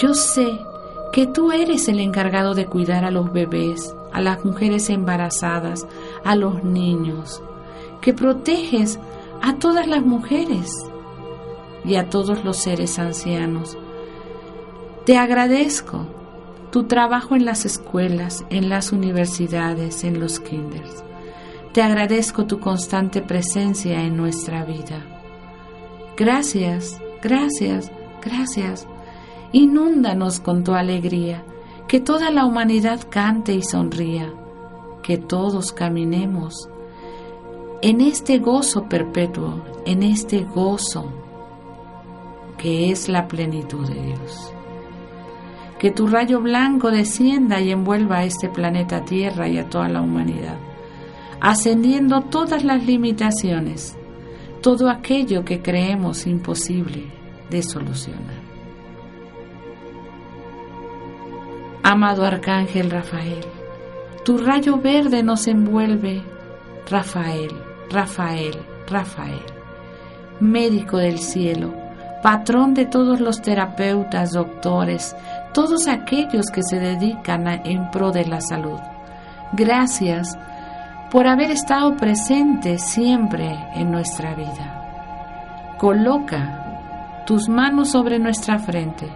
yo 0.00 0.14
sé 0.14 0.64
que 1.12 1.26
tú 1.26 1.52
eres 1.52 1.88
el 1.88 2.00
encargado 2.00 2.54
de 2.54 2.66
cuidar 2.66 3.04
a 3.04 3.10
los 3.10 3.32
bebés, 3.32 3.94
a 4.12 4.20
las 4.20 4.44
mujeres 4.44 4.90
embarazadas, 4.90 5.86
a 6.26 6.36
los 6.36 6.64
niños, 6.64 7.42
que 8.00 8.12
proteges 8.12 8.98
a 9.42 9.54
todas 9.54 9.86
las 9.86 10.04
mujeres 10.04 10.72
y 11.84 11.96
a 11.96 12.10
todos 12.10 12.44
los 12.44 12.56
seres 12.56 12.98
ancianos. 12.98 13.78
Te 15.04 15.16
agradezco 15.16 16.06
tu 16.72 16.84
trabajo 16.84 17.36
en 17.36 17.44
las 17.44 17.64
escuelas, 17.64 18.44
en 18.50 18.68
las 18.68 18.92
universidades, 18.92 20.04
en 20.04 20.20
los 20.20 20.40
kinders. 20.40 21.04
Te 21.72 21.82
agradezco 21.82 22.46
tu 22.46 22.58
constante 22.58 23.22
presencia 23.22 24.02
en 24.02 24.16
nuestra 24.16 24.64
vida. 24.64 25.04
Gracias, 26.16 27.00
gracias, 27.22 27.92
gracias. 28.22 28.88
Inúndanos 29.52 30.40
con 30.40 30.64
tu 30.64 30.72
alegría, 30.72 31.44
que 31.86 32.00
toda 32.00 32.30
la 32.30 32.46
humanidad 32.46 33.00
cante 33.08 33.54
y 33.54 33.62
sonría, 33.62 34.32
que 35.06 35.18
todos 35.18 35.70
caminemos 35.70 36.68
en 37.80 38.00
este 38.00 38.40
gozo 38.40 38.88
perpetuo, 38.88 39.62
en 39.84 40.02
este 40.02 40.40
gozo 40.42 41.12
que 42.58 42.90
es 42.90 43.08
la 43.08 43.28
plenitud 43.28 43.86
de 43.86 44.02
Dios. 44.02 44.52
Que 45.78 45.92
tu 45.92 46.08
rayo 46.08 46.40
blanco 46.40 46.90
descienda 46.90 47.60
y 47.60 47.70
envuelva 47.70 48.18
a 48.18 48.24
este 48.24 48.48
planeta 48.48 49.04
Tierra 49.04 49.46
y 49.46 49.58
a 49.58 49.68
toda 49.70 49.88
la 49.88 50.00
humanidad, 50.00 50.56
ascendiendo 51.40 52.22
todas 52.22 52.64
las 52.64 52.84
limitaciones, 52.84 53.96
todo 54.60 54.90
aquello 54.90 55.44
que 55.44 55.62
creemos 55.62 56.26
imposible 56.26 57.04
de 57.48 57.62
solucionar. 57.62 58.42
Amado 61.84 62.24
Arcángel 62.24 62.90
Rafael, 62.90 63.55
tu 64.26 64.38
rayo 64.38 64.78
verde 64.78 65.22
nos 65.22 65.46
envuelve, 65.46 66.20
Rafael, 66.90 67.52
Rafael, 67.88 68.58
Rafael, 68.88 69.44
médico 70.40 70.96
del 70.96 71.20
cielo, 71.20 71.72
patrón 72.24 72.74
de 72.74 72.86
todos 72.86 73.20
los 73.20 73.40
terapeutas, 73.40 74.32
doctores, 74.32 75.14
todos 75.54 75.86
aquellos 75.86 76.46
que 76.46 76.64
se 76.64 76.80
dedican 76.80 77.46
en 77.46 77.88
pro 77.92 78.10
de 78.10 78.24
la 78.24 78.40
salud. 78.40 78.80
Gracias 79.52 80.36
por 81.12 81.28
haber 81.28 81.52
estado 81.52 81.96
presente 81.96 82.78
siempre 82.78 83.56
en 83.76 83.92
nuestra 83.92 84.34
vida. 84.34 85.76
Coloca 85.78 87.22
tus 87.26 87.48
manos 87.48 87.92
sobre 87.92 88.18
nuestra 88.18 88.58
frente, 88.58 89.08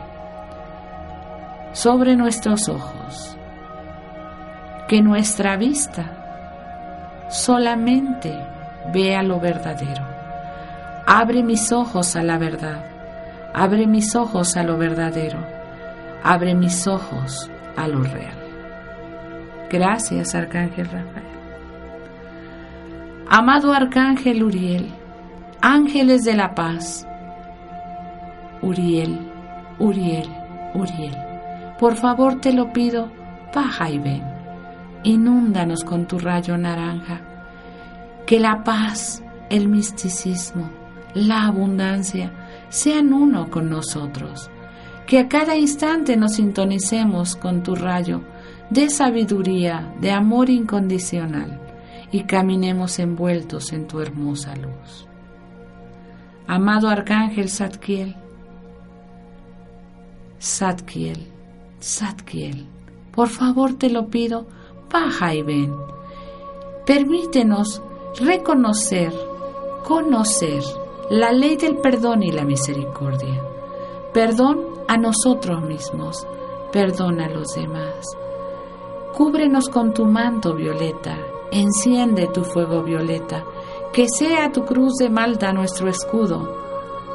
sobre 1.72 2.14
nuestros 2.14 2.68
ojos, 2.68 3.36
que 4.90 5.02
nuestra 5.02 5.56
vista 5.56 7.28
solamente 7.30 8.36
vea 8.92 9.22
lo 9.22 9.38
verdadero. 9.38 10.02
Abre 11.06 11.44
mis 11.44 11.70
ojos 11.70 12.16
a 12.16 12.24
la 12.24 12.38
verdad, 12.38 12.84
abre 13.54 13.86
mis 13.86 14.16
ojos 14.16 14.56
a 14.56 14.64
lo 14.64 14.76
verdadero, 14.78 15.38
abre 16.24 16.56
mis 16.56 16.88
ojos 16.88 17.48
a 17.76 17.86
lo 17.86 18.02
real. 18.02 18.36
Gracias, 19.70 20.34
Arcángel 20.34 20.86
Rafael. 20.86 21.30
Amado 23.28 23.72
Arcángel 23.72 24.42
Uriel, 24.42 24.88
ángeles 25.60 26.24
de 26.24 26.34
la 26.34 26.52
paz, 26.56 27.06
Uriel, 28.60 29.20
Uriel, 29.78 30.28
Uriel, 30.74 31.16
por 31.78 31.94
favor 31.94 32.40
te 32.40 32.52
lo 32.52 32.72
pido, 32.72 33.08
baja 33.54 33.88
y 33.88 34.00
ven, 34.00 34.29
inúndanos 35.02 35.84
con 35.84 36.06
tu 36.06 36.18
rayo 36.18 36.56
naranja, 36.56 37.20
que 38.26 38.38
la 38.38 38.62
paz, 38.64 39.22
el 39.48 39.68
misticismo, 39.68 40.70
la 41.14 41.46
abundancia 41.46 42.32
sean 42.68 43.12
uno 43.12 43.50
con 43.50 43.68
nosotros, 43.70 44.50
que 45.06 45.18
a 45.18 45.28
cada 45.28 45.56
instante 45.56 46.16
nos 46.16 46.34
sintonicemos 46.34 47.34
con 47.36 47.62
tu 47.62 47.74
rayo 47.74 48.22
de 48.70 48.88
sabiduría, 48.88 49.92
de 50.00 50.12
amor 50.12 50.48
incondicional 50.50 51.60
y 52.12 52.24
caminemos 52.24 52.98
envueltos 52.98 53.72
en 53.72 53.86
tu 53.86 54.00
hermosa 54.00 54.54
luz. 54.54 55.06
Amado 56.46 56.88
Arcángel 56.88 57.48
Zadkiel, 57.48 58.16
Zadkiel, 60.40 61.26
Zadkiel, 61.82 62.66
por 63.12 63.28
favor 63.28 63.74
te 63.74 63.90
lo 63.90 64.08
pido, 64.08 64.46
baja 64.90 65.34
y 65.34 65.42
ven. 65.42 65.76
Permítenos 66.84 67.82
reconocer, 68.18 69.12
conocer 69.84 70.62
la 71.10 71.32
ley 71.32 71.56
del 71.56 71.76
perdón 71.76 72.22
y 72.22 72.32
la 72.32 72.44
misericordia. 72.44 73.42
Perdón 74.12 74.64
a 74.88 74.96
nosotros 74.96 75.62
mismos, 75.62 76.26
perdón 76.72 77.20
a 77.20 77.28
los 77.28 77.54
demás. 77.54 78.06
Cúbrenos 79.16 79.68
con 79.68 79.92
tu 79.92 80.04
manto 80.04 80.54
violeta 80.54 81.16
enciende 81.50 82.28
tu 82.28 82.44
fuego 82.44 82.82
violeta, 82.82 83.44
que 83.92 84.06
sea 84.08 84.52
tu 84.52 84.64
cruz 84.64 84.94
de 84.98 85.10
malta 85.10 85.52
nuestro 85.52 85.88
escudo 85.88 86.58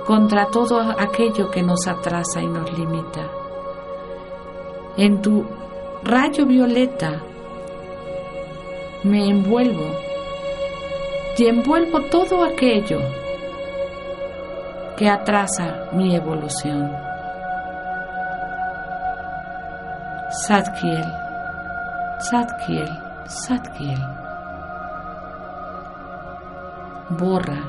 contra 0.06 0.48
todo 0.48 0.80
aquello 0.82 1.50
que 1.50 1.64
nos 1.64 1.88
atrasa 1.88 2.42
y 2.42 2.48
nos 2.48 2.72
limita. 2.78 3.30
En 4.98 5.22
tu 5.22 5.46
rayo 6.04 6.46
violeta 6.46 7.24
me 9.06 9.30
envuelvo 9.30 9.96
y 11.38 11.46
envuelvo 11.46 12.02
todo 12.12 12.44
aquello 12.44 13.00
que 14.98 15.10
atrasa 15.10 15.90
mi 15.94 16.16
evolución. 16.16 16.92
Sadkiel, 20.48 21.06
Sadkiel, 22.20 22.90
Sadkiel 23.28 24.02
borra, 27.10 27.62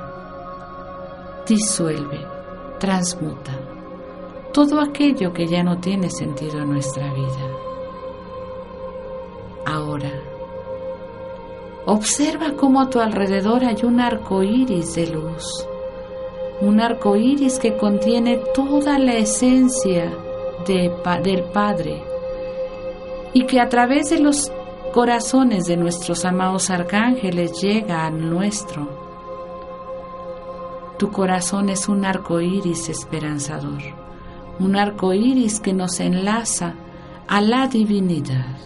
disuelve, 1.47 2.18
transmuta 2.78 3.53
todo 4.53 4.80
aquello 4.80 5.32
que 5.34 5.47
ya 5.47 5.62
no 5.62 5.78
tiene 5.78 6.09
sentido 6.09 6.61
en 6.62 6.70
nuestra 6.70 7.12
vida. 7.12 7.51
Ahora, 9.66 10.11
observa 11.87 12.53
cómo 12.57 12.80
a 12.80 12.91
tu 12.91 13.01
alrededor 13.01 13.64
hay 13.64 13.84
un 13.84 14.01
arco 14.01 14.43
iris 14.43 14.95
de 14.97 15.07
luz, 15.07 15.66
un 16.61 16.80
arco 16.80 17.16
iris 17.16 17.59
que 17.59 17.76
contiene 17.76 18.39
toda 18.55 18.99
la 18.99 19.14
esencia 19.14 20.12
del 20.66 21.43
Padre. 21.53 22.03
Y 23.32 23.45
que 23.45 23.61
a 23.61 23.68
través 23.68 24.11
de 24.11 24.18
los 24.18 24.51
corazones 24.93 25.66
de 25.66 25.76
nuestros 25.76 26.24
amados 26.24 26.70
arcángeles 26.70 27.61
llega 27.61 28.07
al 28.07 28.30
nuestro. 28.30 28.89
Tu 30.99 31.11
corazón 31.11 31.68
es 31.68 31.89
un 31.89 32.05
arco 32.07 32.41
iris 32.41 32.89
esperanzador, 32.89 33.82
un 34.59 34.74
arco 34.74 35.12
iris 35.12 35.61
que 35.61 35.74
nos 35.74 36.01
enlaza 36.01 36.74
a 37.28 37.43
la 37.43 37.68
divinidad. 37.68 38.57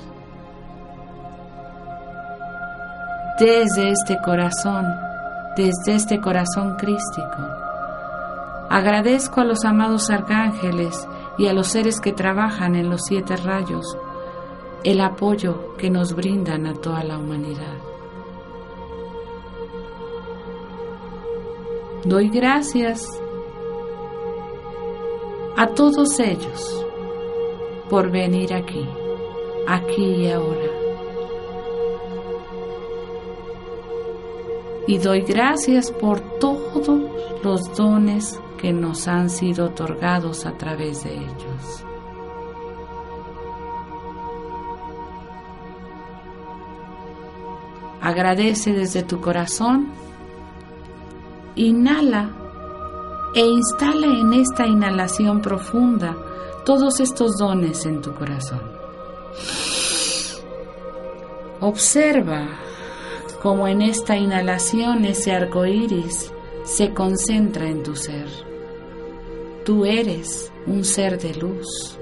Desde 3.41 3.88
este 3.88 4.18
corazón, 4.22 4.84
desde 5.57 5.95
este 5.95 6.20
corazón 6.20 6.76
crístico, 6.76 7.38
agradezco 8.68 9.41
a 9.41 9.45
los 9.45 9.64
amados 9.64 10.11
arcángeles 10.11 11.09
y 11.38 11.47
a 11.47 11.55
los 11.55 11.68
seres 11.68 12.03
que 12.03 12.12
trabajan 12.12 12.74
en 12.74 12.91
los 12.91 13.01
siete 13.07 13.38
rayos 13.38 13.97
el 14.84 15.01
apoyo 15.01 15.74
que 15.78 15.88
nos 15.88 16.14
brindan 16.14 16.66
a 16.66 16.74
toda 16.74 17.03
la 17.03 17.16
humanidad. 17.16 17.78
Doy 22.05 22.28
gracias 22.28 23.09
a 25.57 25.66
todos 25.68 26.20
ellos 26.20 26.86
por 27.88 28.11
venir 28.11 28.53
aquí, 28.53 28.86
aquí 29.66 30.05
y 30.05 30.30
ahora. 30.30 30.70
Y 34.91 34.99
doy 34.99 35.20
gracias 35.20 35.93
por 35.93 36.18
todos 36.41 37.01
los 37.45 37.76
dones 37.76 38.41
que 38.59 38.72
nos 38.72 39.07
han 39.07 39.30
sido 39.30 39.66
otorgados 39.66 40.47
a 40.47 40.59
través 40.59 41.05
de 41.05 41.14
ellos. 41.14 41.84
Agradece 48.01 48.72
desde 48.72 49.05
tu 49.05 49.20
corazón. 49.20 49.93
Inhala 51.55 52.28
e 53.36 53.47
instala 53.47 54.09
en 54.09 54.32
esta 54.32 54.66
inhalación 54.66 55.41
profunda 55.41 56.16
todos 56.64 56.99
estos 56.99 57.36
dones 57.38 57.86
en 57.86 58.03
tu 58.03 58.12
corazón. 58.12 58.62
Observa 61.61 62.70
cómo 63.41 63.66
en 63.66 63.80
esta 63.80 64.16
inhalación 64.16 65.05
ese 65.07 65.32
arco 65.32 65.64
iris 65.64 66.32
se 66.64 66.93
concentra 66.93 67.68
en 67.68 67.82
tu 67.82 67.97
ser. 67.97 68.26
Tú 69.64 69.86
eres 69.86 70.53
un 70.66 70.84
ser 70.84 71.18
de 71.18 71.34
luz, 71.34 71.99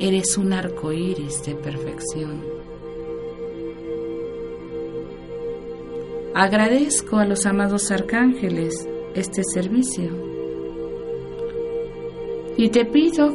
eres 0.00 0.36
un 0.36 0.52
arco 0.52 0.92
iris 0.92 1.44
de 1.44 1.54
perfección. 1.54 2.44
Agradezco 6.34 7.18
a 7.18 7.24
los 7.24 7.46
amados 7.46 7.90
arcángeles 7.90 8.86
este 9.14 9.42
servicio 9.44 10.10
y 12.56 12.68
te 12.70 12.84
pido 12.84 13.32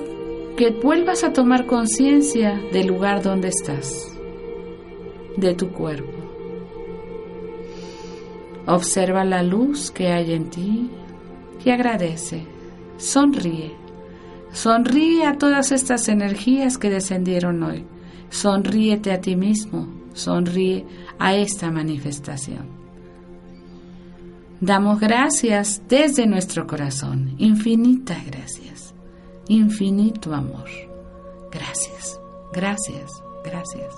que 0.57 0.71
vuelvas 0.71 1.23
a 1.23 1.33
tomar 1.33 1.65
conciencia 1.65 2.61
del 2.71 2.87
lugar 2.87 3.23
donde 3.23 3.47
estás, 3.47 4.17
de 5.37 5.53
tu 5.55 5.71
cuerpo. 5.71 6.22
Observa 8.65 9.25
la 9.25 9.43
luz 9.43 9.91
que 9.91 10.07
hay 10.07 10.33
en 10.33 10.49
ti 10.49 10.89
y 11.65 11.69
agradece. 11.69 12.45
Sonríe. 12.97 13.73
Sonríe 14.51 15.25
a 15.25 15.37
todas 15.37 15.71
estas 15.71 16.07
energías 16.07 16.77
que 16.77 16.89
descendieron 16.89 17.61
hoy. 17.63 17.85
Sonríete 18.29 19.11
a 19.11 19.19
ti 19.19 19.35
mismo. 19.35 19.87
Sonríe 20.13 20.85
a 21.19 21.35
esta 21.35 21.71
manifestación. 21.71 22.83
Damos 24.61 24.99
gracias 24.99 25.81
desde 25.89 26.25
nuestro 26.25 26.65
corazón. 26.65 27.35
Infinitas 27.37 28.25
gracias. 28.25 28.93
Infinito 29.49 30.33
amor. 30.33 30.69
Gracias. 31.51 32.19
Gracias. 32.53 33.11
Gracias. 33.43 33.93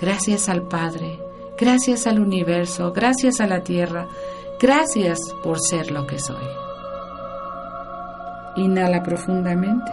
Gracias 0.00 0.48
al 0.48 0.66
Padre 0.68 1.18
Gracias 1.62 2.08
al 2.08 2.18
universo, 2.18 2.92
gracias 2.92 3.40
a 3.40 3.46
la 3.46 3.60
tierra, 3.60 4.08
gracias 4.60 5.20
por 5.44 5.60
ser 5.60 5.92
lo 5.92 6.08
que 6.08 6.18
soy. 6.18 6.44
Inhala 8.56 9.00
profundamente 9.00 9.92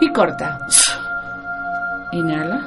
y 0.00 0.12
corta. 0.12 0.60
Inhala. 2.12 2.60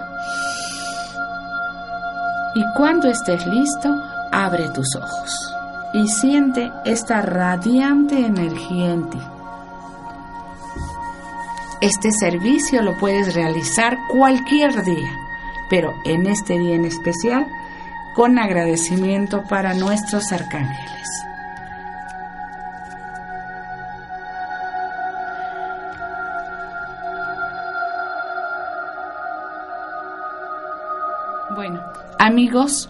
Y 2.54 2.66
cuando 2.76 3.08
estés 3.08 3.48
listo, 3.48 3.96
abre 4.34 4.68
tus 4.72 4.94
ojos 4.98 5.56
y 5.94 6.10
siente 6.10 6.70
esta 6.84 7.22
radiante 7.22 8.26
energía 8.26 8.92
en 8.92 9.10
ti. 9.10 9.22
Este 11.80 12.12
servicio 12.12 12.82
lo 12.82 12.98
puedes 12.98 13.34
realizar 13.34 13.98
cualquier 14.10 14.84
día 14.84 15.31
pero 15.72 15.96
en 16.04 16.28
este 16.28 16.60
día 16.60 16.76
en 16.76 16.84
especial, 16.84 17.48
con 18.14 18.38
agradecimiento 18.38 19.44
para 19.44 19.74
nuestros 19.74 20.34
arcángeles. 20.34 21.08
Bueno, 31.56 31.82
amigos, 32.20 32.90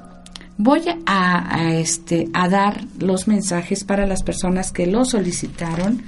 voy 0.57 0.81
a, 1.05 1.73
este, 1.73 2.29
a 2.33 2.49
dar 2.49 2.83
los 2.97 3.27
mensajes 3.27 3.83
para 3.83 4.07
las 4.07 4.23
personas 4.23 4.71
que 4.71 4.87
lo 4.87 5.05
solicitaron. 5.05 6.01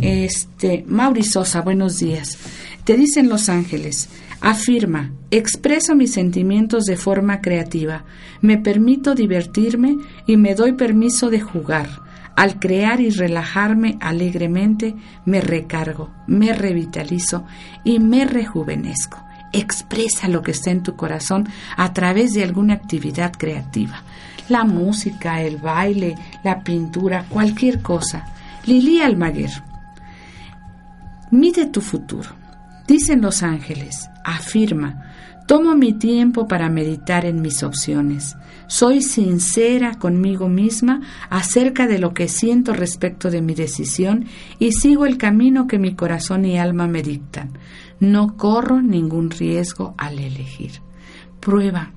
Este, 0.00 0.84
Mauri 0.88 1.22
Sosa, 1.22 1.60
buenos 1.60 2.00
días. 2.00 2.36
Te 2.82 2.96
dicen 2.96 3.28
los 3.28 3.48
ángeles, 3.48 4.08
Afirma, 4.40 5.12
expreso 5.30 5.94
mis 5.94 6.12
sentimientos 6.12 6.84
de 6.84 6.96
forma 6.96 7.40
creativa, 7.40 8.04
me 8.40 8.58
permito 8.58 9.14
divertirme 9.14 9.96
y 10.26 10.36
me 10.36 10.54
doy 10.54 10.72
permiso 10.72 11.30
de 11.30 11.40
jugar. 11.40 11.88
Al 12.36 12.58
crear 12.58 13.00
y 13.00 13.08
relajarme 13.08 13.96
alegremente, 13.98 14.94
me 15.24 15.40
recargo, 15.40 16.10
me 16.26 16.52
revitalizo 16.52 17.46
y 17.82 17.98
me 17.98 18.26
rejuvenezco. 18.26 19.22
Expresa 19.54 20.28
lo 20.28 20.42
que 20.42 20.50
está 20.50 20.70
en 20.70 20.82
tu 20.82 20.96
corazón 20.96 21.48
a 21.78 21.94
través 21.94 22.34
de 22.34 22.44
alguna 22.44 22.74
actividad 22.74 23.32
creativa. 23.32 24.02
La 24.50 24.64
música, 24.64 25.40
el 25.40 25.56
baile, 25.56 26.14
la 26.44 26.62
pintura, 26.62 27.24
cualquier 27.30 27.80
cosa. 27.80 28.26
Lili 28.66 29.00
Almaguer. 29.00 29.50
Mide 31.30 31.66
tu 31.66 31.80
futuro. 31.80 32.45
Dicen 32.86 33.20
los 33.20 33.42
ángeles, 33.42 34.08
afirma, 34.24 35.12
tomo 35.46 35.74
mi 35.74 35.92
tiempo 35.92 36.46
para 36.46 36.68
meditar 36.68 37.24
en 37.24 37.40
mis 37.40 37.62
opciones. 37.62 38.36
Soy 38.68 39.02
sincera 39.02 39.94
conmigo 39.94 40.48
misma 40.48 41.00
acerca 41.28 41.86
de 41.86 41.98
lo 41.98 42.14
que 42.14 42.28
siento 42.28 42.74
respecto 42.74 43.30
de 43.30 43.42
mi 43.42 43.54
decisión 43.54 44.26
y 44.58 44.72
sigo 44.72 45.06
el 45.06 45.18
camino 45.18 45.66
que 45.66 45.78
mi 45.78 45.94
corazón 45.94 46.44
y 46.44 46.58
alma 46.58 46.86
me 46.86 47.02
dictan. 47.02 47.58
No 47.98 48.36
corro 48.36 48.82
ningún 48.82 49.30
riesgo 49.30 49.94
al 49.98 50.18
elegir. 50.18 50.72
Prueba, 51.40 51.92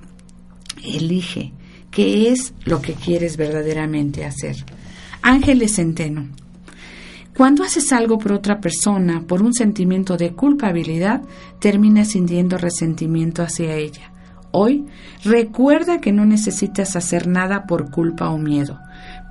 elige 0.82 1.52
qué 1.90 2.30
es 2.30 2.54
lo 2.64 2.80
que 2.80 2.94
quieres 2.94 3.36
verdaderamente 3.36 4.24
hacer. 4.24 4.56
Ángeles 5.22 5.76
Centeno. 5.76 6.28
Cuando 7.40 7.64
haces 7.64 7.90
algo 7.94 8.18
por 8.18 8.32
otra 8.32 8.60
persona 8.60 9.24
por 9.26 9.40
un 9.40 9.54
sentimiento 9.54 10.18
de 10.18 10.34
culpabilidad, 10.34 11.22
terminas 11.58 12.08
sintiendo 12.08 12.58
resentimiento 12.58 13.42
hacia 13.42 13.76
ella. 13.76 14.12
Hoy, 14.50 14.84
recuerda 15.24 16.02
que 16.02 16.12
no 16.12 16.26
necesitas 16.26 16.96
hacer 16.96 17.26
nada 17.26 17.64
por 17.64 17.90
culpa 17.90 18.28
o 18.28 18.36
miedo. 18.36 18.78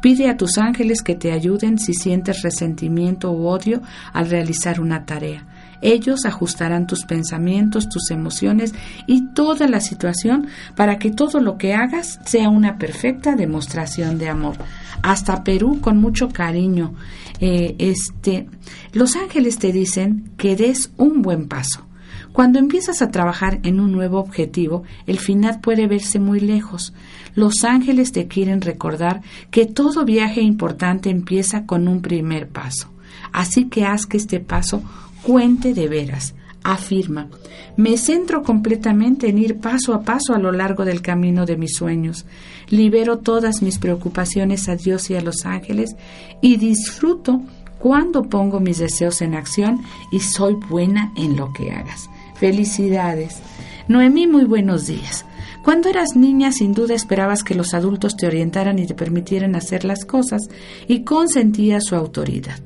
Pide 0.02 0.28
a 0.28 0.38
tus 0.38 0.58
ángeles 0.58 1.04
que 1.04 1.14
te 1.14 1.32
ayuden 1.32 1.78
si 1.78 1.94
sientes 1.94 2.42
resentimiento 2.42 3.32
u 3.32 3.46
odio 3.46 3.84
al 4.12 4.28
realizar 4.28 4.82
una 4.82 5.06
tarea. 5.06 5.46
Ellos 5.82 6.26
ajustarán 6.26 6.88
tus 6.88 7.06
pensamientos, 7.06 7.90
tus 7.90 8.12
emociones 8.12 8.74
y 9.08 9.28
toda 9.34 9.68
la 9.68 9.80
situación 9.80 10.48
para 10.76 10.98
que 11.00 11.12
todo 11.12 11.40
lo 11.40 11.58
que 11.58 11.74
hagas 11.74 12.20
sea 12.26 12.50
una 12.50 12.78
perfecta 12.78 13.36
demostración 13.36 14.18
de 14.18 14.30
amor. 14.30 14.56
Hasta 15.02 15.44
Perú 15.44 15.80
con 15.80 15.98
mucho 15.98 16.30
cariño. 16.30 16.94
Eh, 17.40 17.76
este, 17.80 18.48
los 18.94 19.16
ángeles 19.16 19.60
te 19.60 19.72
dicen 19.72 20.32
que 20.38 20.56
des 20.56 20.92
un 20.98 21.22
buen 21.22 21.48
paso. 21.48 21.86
Cuando 22.32 22.60
empiezas 22.60 23.02
a 23.02 23.10
trabajar 23.12 23.60
en 23.64 23.80
un 23.80 23.92
nuevo 23.92 24.20
objetivo, 24.20 24.84
el 25.08 25.20
final 25.20 25.60
puede 25.62 25.88
verse 25.88 26.20
muy 26.20 26.40
lejos. 26.40 26.94
Los 27.34 27.64
ángeles 27.64 28.12
te 28.12 28.28
quieren 28.28 28.62
recordar 28.62 29.22
que 29.52 29.66
todo 29.66 30.06
viaje 30.06 30.42
importante 30.42 31.10
empieza 31.10 31.66
con 31.66 31.88
un 31.88 32.02
primer 32.02 32.48
paso. 32.50 32.92
Así 33.32 33.66
que 33.66 33.86
haz 33.86 34.06
que 34.06 34.18
este 34.18 34.40
paso 34.40 34.84
cuente 35.24 35.74
de 35.74 35.88
veras. 35.88 36.36
Afirma, 36.72 37.30
me 37.78 37.98
centro 37.98 38.44
completamente 38.44 39.28
en 39.28 39.40
ir 39.40 39.60
paso 39.60 39.92
a 39.96 40.04
paso 40.04 40.36
a 40.36 40.38
lo 40.38 40.52
largo 40.52 40.86
del 40.86 41.02
camino 41.02 41.48
de 41.48 41.58
mis 41.58 41.76
sueños. 41.76 42.28
Libero 42.70 43.18
todas 43.18 43.64
mis 43.64 43.80
preocupaciones 43.80 44.70
a 44.70 44.76
Dios 44.76 45.10
y 45.10 45.16
a 45.16 45.22
los 45.22 45.48
ángeles 45.48 45.96
y 46.42 46.58
disfruto 46.58 47.42
cuando 47.80 48.22
pongo 48.22 48.60
mis 48.60 48.78
deseos 48.78 49.24
en 49.24 49.34
acción 49.34 49.82
y 50.12 50.20
soy 50.20 50.54
buena 50.70 51.12
en 51.18 51.38
lo 51.38 51.52
que 51.54 51.72
hagas. 51.72 52.08
Felicidades. 52.36 53.40
Noemí, 53.88 54.28
muy 54.28 54.44
buenos 54.44 54.86
días. 54.86 55.26
Cuando 55.64 55.90
eras 55.90 56.16
niña, 56.16 56.52
sin 56.52 56.74
duda 56.74 56.94
esperabas 56.94 57.44
que 57.44 57.56
los 57.56 57.74
adultos 57.74 58.16
te 58.16 58.28
orientaran 58.28 58.78
y 58.78 58.86
te 58.86 58.94
permitieran 58.94 59.56
hacer 59.56 59.86
las 59.86 60.06
cosas 60.06 60.44
y 60.88 61.04
consentías 61.04 61.86
su 61.86 61.96
autoridad 61.96 62.60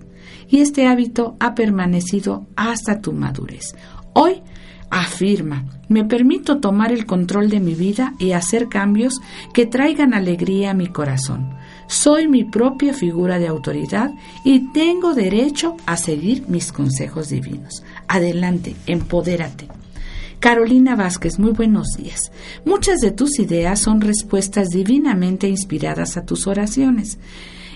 y 0.54 0.62
este 0.62 0.86
hábito 0.86 1.36
ha 1.40 1.56
permanecido 1.56 2.46
hasta 2.56 3.02
tu 3.02 3.12
madurez. 3.12 3.74
Hoy 4.14 4.44
afirma, 4.92 5.66
me 5.90 6.06
permito 6.06 6.60
tomar 6.60 6.92
el 6.92 7.08
control 7.08 7.50
de 7.50 7.60
mi 7.60 7.74
vida 7.74 8.14
y 8.20 8.34
hacer 8.34 8.70
cambios 8.70 9.20
que 9.52 9.66
traigan 9.66 10.14
alegría 10.14 10.70
a 10.70 10.74
mi 10.76 10.90
corazón. 10.90 11.56
Soy 11.88 12.28
mi 12.28 12.44
propia 12.44 12.94
figura 12.94 13.40
de 13.40 13.48
autoridad 13.48 14.12
y 14.46 14.72
tengo 14.74 15.16
derecho 15.16 15.76
a 15.88 15.98
seguir 15.98 16.48
mis 16.48 16.72
consejos 16.72 17.30
divinos. 17.30 17.84
Adelante, 18.08 18.76
empodérate. 18.86 19.68
Carolina 20.40 20.96
Vázquez, 20.96 21.40
muy 21.40 21.54
buenos 21.54 21.88
días. 21.98 22.32
Muchas 22.64 23.00
de 23.00 23.10
tus 23.10 23.40
ideas 23.40 23.80
son 23.80 24.02
respuestas 24.02 24.70
divinamente 24.70 25.48
inspiradas 25.48 26.16
a 26.16 26.28
tus 26.28 26.46
oraciones. 26.46 27.18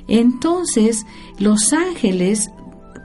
Entonces, 0.08 1.06
los 1.40 1.74
ángeles 1.74 2.52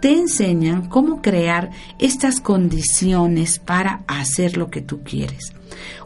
te 0.02 0.18
enseñan 0.18 0.88
cómo 0.88 1.22
crear 1.22 1.70
estas 2.00 2.40
condiciones 2.40 3.60
para 3.60 4.02
hacer 4.08 4.56
lo 4.56 4.68
que 4.68 4.80
tú 4.80 5.04
quieres. 5.04 5.52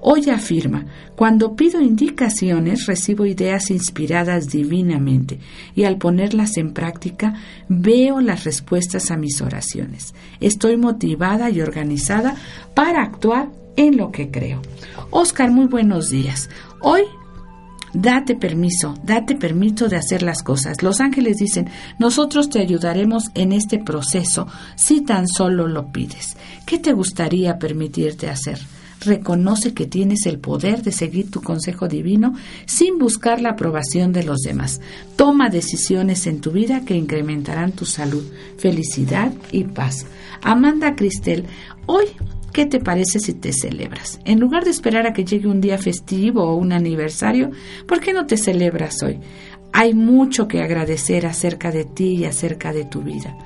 Hoy 0.03 0.29
afirma, 0.29 0.85
cuando 1.17 1.57
pido 1.57 1.81
indicaciones 1.81 2.85
recibo 2.85 3.25
ideas 3.25 3.71
inspiradas 3.71 4.51
divinamente 4.51 5.41
y 5.75 5.85
al 5.85 5.97
ponerlas 5.97 6.59
en 6.59 6.75
práctica 6.75 7.37
veo 7.71 8.21
las 8.21 8.45
respuestas 8.45 9.11
a 9.11 9.17
mis 9.17 9.41
oraciones. 9.41 10.15
Estoy 10.41 10.77
motivada 10.77 11.49
y 11.49 11.63
organizada 11.63 12.37
para 12.75 13.03
actuar 13.03 13.49
en 13.77 13.97
lo 13.97 14.13
que 14.13 14.31
creo. 14.31 14.61
Oscar, 15.09 15.51
muy 15.51 15.69
buenos 15.69 16.11
días. 16.11 16.51
Hoy 16.83 17.01
Date 17.99 18.35
permiso, 18.35 18.95
date 19.03 19.37
permiso 19.37 19.89
de 19.89 19.97
hacer 19.97 20.23
las 20.23 20.43
cosas. 20.43 20.83
Los 20.83 21.01
ángeles 21.01 21.39
dicen, 21.39 21.71
nosotros 21.99 22.51
te 22.51 22.61
ayudaremos 22.61 23.31
en 23.33 23.53
este 23.53 23.79
proceso 23.79 24.47
si 24.77 25.01
tan 25.01 25.27
solo 25.27 25.67
lo 25.67 25.93
pides. 25.93 26.37
¿Qué 26.67 26.79
te 26.79 26.93
gustaría 26.93 27.59
permitirte 27.59 28.29
hacer? 28.29 28.59
Reconoce 29.01 29.73
que 29.73 29.87
tienes 29.87 30.27
el 30.27 30.39
poder 30.39 30.83
de 30.83 30.93
seguir 30.93 31.31
tu 31.31 31.41
consejo 31.41 31.89
divino 31.89 32.35
sin 32.67 32.99
buscar 32.99 33.41
la 33.41 33.53
aprobación 33.53 34.13
de 34.13 34.25
los 34.25 34.41
demás. 34.41 34.83
Toma 35.17 35.49
decisiones 35.49 36.27
en 36.27 36.43
tu 36.43 36.51
vida 36.51 36.85
que 36.85 36.97
incrementarán 36.97 37.73
tu 37.73 37.87
salud, 37.87 38.25
felicidad 38.59 39.33
y 39.53 39.65
paz. 39.65 40.05
Amanda 40.43 40.97
Cristel, 40.97 41.47
hoy 41.87 42.05
¿Qué 42.57 42.65
te 42.65 42.81
parece 42.81 43.21
si 43.21 43.35
te 43.35 43.53
celebras? 43.53 44.19
En 44.25 44.41
lugar 44.41 44.65
de 44.65 44.71
esperar 44.71 45.07
a 45.07 45.13
que 45.13 45.27
llegue 45.27 45.47
un 45.47 45.61
día 45.61 45.77
festivo 45.77 46.43
o 46.43 46.57
un 46.57 46.73
aniversario, 46.73 47.51
¿por 47.87 48.01
qué 48.01 48.15
no 48.15 48.25
te 48.25 48.39
celebras 48.39 49.03
hoy? 49.03 49.19
Hay 49.75 49.93
mucho 49.93 50.49
que 50.49 50.63
agradecer 50.63 51.27
acerca 51.27 51.71
de 51.71 51.85
ti 51.85 52.15
y 52.15 52.25
acerca 52.25 52.73
de 52.73 52.87
tu 52.87 53.03
vida. 53.03 53.37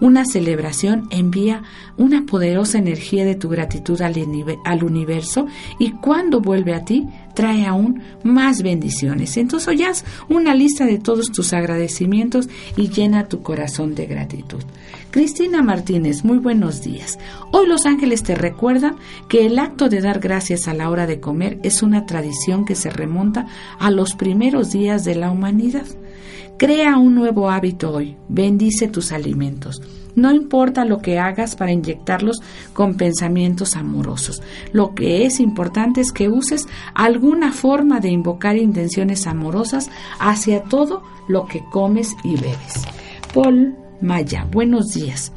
Una 0.00 0.24
celebración 0.24 1.06
envía 1.10 1.62
una 1.96 2.26
poderosa 2.26 2.78
energía 2.78 3.24
de 3.24 3.34
tu 3.34 3.48
gratitud 3.48 4.00
al, 4.00 4.84
universo 4.84 5.46
y 5.78 5.92
cuando 5.92 6.40
vuelve 6.40 6.74
a 6.74 6.84
ti 6.84 7.06
trae 7.34 7.66
aún 7.66 8.02
más 8.22 8.62
bendiciones. 8.62 9.36
Entonces 9.36 9.78
ya 9.78 9.92
una 10.28 10.54
lista 10.54 10.86
de 10.86 10.98
todos 10.98 11.30
tus 11.30 11.52
agradecimientos 11.52 12.48
y 12.76 12.88
llena 12.88 13.28
tu 13.28 13.42
corazón 13.42 13.94
de 13.94 14.06
gratitud. 14.06 14.62
Cristina 15.10 15.62
Martínez, 15.62 16.24
muy 16.24 16.38
buenos 16.38 16.82
días. 16.82 17.18
Hoy 17.52 17.68
los 17.68 17.86
ángeles 17.86 18.22
te 18.22 18.34
recuerdan 18.34 18.96
que 19.28 19.46
el 19.46 19.58
acto 19.58 19.88
de 19.88 20.00
dar 20.00 20.18
gracias 20.18 20.66
a 20.66 20.74
la 20.74 20.90
hora 20.90 21.06
de 21.06 21.20
comer 21.20 21.58
es 21.62 21.82
una 21.82 22.06
tradición 22.06 22.64
que 22.64 22.74
se 22.74 22.90
remonta 22.90 23.46
a 23.78 23.90
los 23.90 24.14
primeros 24.14 24.72
días 24.72 25.04
de 25.04 25.14
la 25.14 25.30
humanidad. 25.30 25.86
Crea 26.56 26.98
un 26.98 27.16
nuevo 27.16 27.50
hábito 27.50 27.92
hoy, 27.92 28.16
bendice 28.28 28.86
tus 28.86 29.10
alimentos. 29.10 29.82
No 30.14 30.32
importa 30.32 30.84
lo 30.84 30.98
que 30.98 31.18
hagas 31.18 31.56
para 31.56 31.72
inyectarlos 31.72 32.40
con 32.72 32.94
pensamientos 32.94 33.74
amorosos. 33.74 34.40
Lo 34.72 34.94
que 34.94 35.26
es 35.26 35.40
importante 35.40 36.00
es 36.00 36.12
que 36.12 36.28
uses 36.28 36.68
alguna 36.94 37.50
forma 37.50 37.98
de 37.98 38.10
invocar 38.10 38.56
intenciones 38.56 39.26
amorosas 39.26 39.90
hacia 40.20 40.62
todo 40.62 41.02
lo 41.26 41.46
que 41.46 41.64
comes 41.72 42.14
y 42.22 42.36
bebes. 42.36 42.84
Paul 43.34 43.74
Maya, 44.00 44.46
buenos 44.52 44.92
días. 44.92 45.32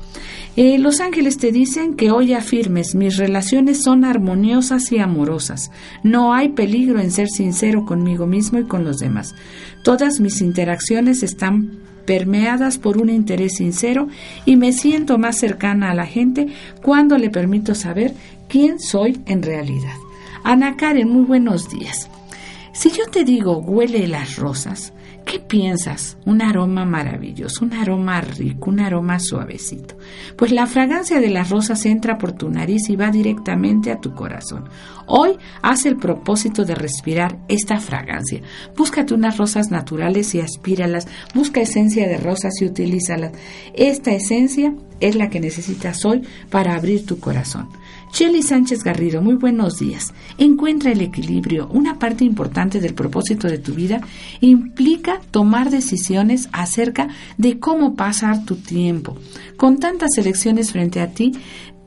Eh, 0.60 0.80
los 0.80 1.01
ángeles 1.01 1.38
te 1.38 1.51
dicen 1.51 1.93
que 1.93 2.10
hoy 2.10 2.34
afirmes, 2.34 2.95
mis 2.95 3.18
relaciones 3.18 3.84
son 3.84 4.03
armoniosas 4.03 4.91
y 4.91 4.97
amorosas. 4.97 5.70
No 6.01 6.34
hay 6.34 6.49
peligro 6.49 6.99
en 6.99 7.12
ser 7.12 7.28
sincero 7.30 7.86
conmigo 7.86 8.26
mismo 8.26 8.58
y 8.58 8.64
con 8.64 8.84
los 8.84 8.97
demás. 8.97 9.36
Todas 9.84 10.20
mis 10.20 10.41
interacciones 10.41 11.22
están 11.22 11.78
permeadas 12.08 12.80
por 12.80 12.97
un 12.97 13.12
interés 13.12 13.58
sincero 13.58 14.08
y 14.45 14.55
me 14.55 14.74
siento 14.74 15.20
más 15.20 15.38
cercana 15.38 15.91
a 15.91 15.93
la 15.93 16.08
gente 16.08 16.47
cuando 16.82 17.20
le 17.20 17.30
permito 17.30 17.76
saber 17.76 18.16
quién 18.49 18.80
soy 18.80 19.22
en 19.28 19.43
realidad. 19.43 19.93
Ana 20.43 20.76
Karen, 20.76 21.08
muy 21.08 21.26
buenos 21.26 21.70
días. 21.70 22.10
Si 22.74 22.89
yo 22.89 23.05
te 23.12 23.24
digo 23.24 23.60
huele 23.60 24.08
las 24.08 24.38
rosas, 24.38 24.91
¿Qué 25.28 25.39
piensas? 25.39 26.17
Un 26.25 26.41
aroma 26.41 26.86
maravilloso, 26.86 27.65
un 27.65 27.73
aroma 27.73 28.21
rico, 28.21 28.69
un 28.69 28.80
aroma 28.80 29.19
suavecito. 29.19 29.97
Pues 30.38 30.53
la 30.53 30.67
fragancia 30.67 31.19
de 31.19 31.30
las 31.30 31.49
rosas 31.49 31.86
entra 31.86 32.17
por 32.17 32.32
tu 32.32 32.49
nariz 32.49 32.89
y 32.89 32.95
va 32.95 33.11
directamente 33.11 33.91
a 33.91 33.99
tu 33.99 34.13
corazón. 34.13 34.69
Hoy 35.05 35.38
haz 35.61 35.86
el 35.86 35.97
propósito 35.97 36.63
de 36.63 36.75
respirar 36.75 37.39
esta 37.49 37.82
fragancia. 37.82 38.39
Búscate 38.78 39.13
unas 39.13 39.38
rosas 39.38 39.69
naturales 39.69 40.34
y 40.34 40.39
aspíralas. 40.39 41.09
Busca 41.36 41.59
esencia 41.59 42.07
de 42.07 42.17
rosas 42.17 42.53
y 42.61 42.65
utilízalas. 42.65 43.34
Esta 43.73 44.11
esencia 44.11 44.73
es 45.01 45.15
la 45.15 45.30
que 45.30 45.41
necesitas 45.41 46.05
hoy 46.05 46.21
para 46.49 46.73
abrir 46.73 47.05
tu 47.05 47.19
corazón. 47.19 47.67
Shelly 48.12 48.41
Sánchez 48.41 48.84
Garrido, 48.84 49.22
muy 49.22 49.36
buenos 49.36 49.80
días. 49.80 50.14
Encuentra 50.38 50.91
el 50.91 51.01
equilibrio. 51.01 51.68
Una 51.72 51.99
parte 51.99 52.24
importante 52.24 52.80
del 52.80 52.93
propósito 52.93 53.47
de 53.47 53.58
tu 53.58 53.74
vida 53.74 54.01
implica 54.41 55.20
tomar 55.32 55.70
decisiones 55.70 56.49
acerca 56.51 57.10
de 57.38 57.60
cómo 57.60 57.95
pasar 57.95 58.45
tu 58.45 58.55
tiempo. 58.55 59.18
Con 59.55 59.78
tantas 59.78 60.18
elecciones 60.18 60.72
frente 60.72 61.01
a 61.01 61.12
ti, 61.12 61.34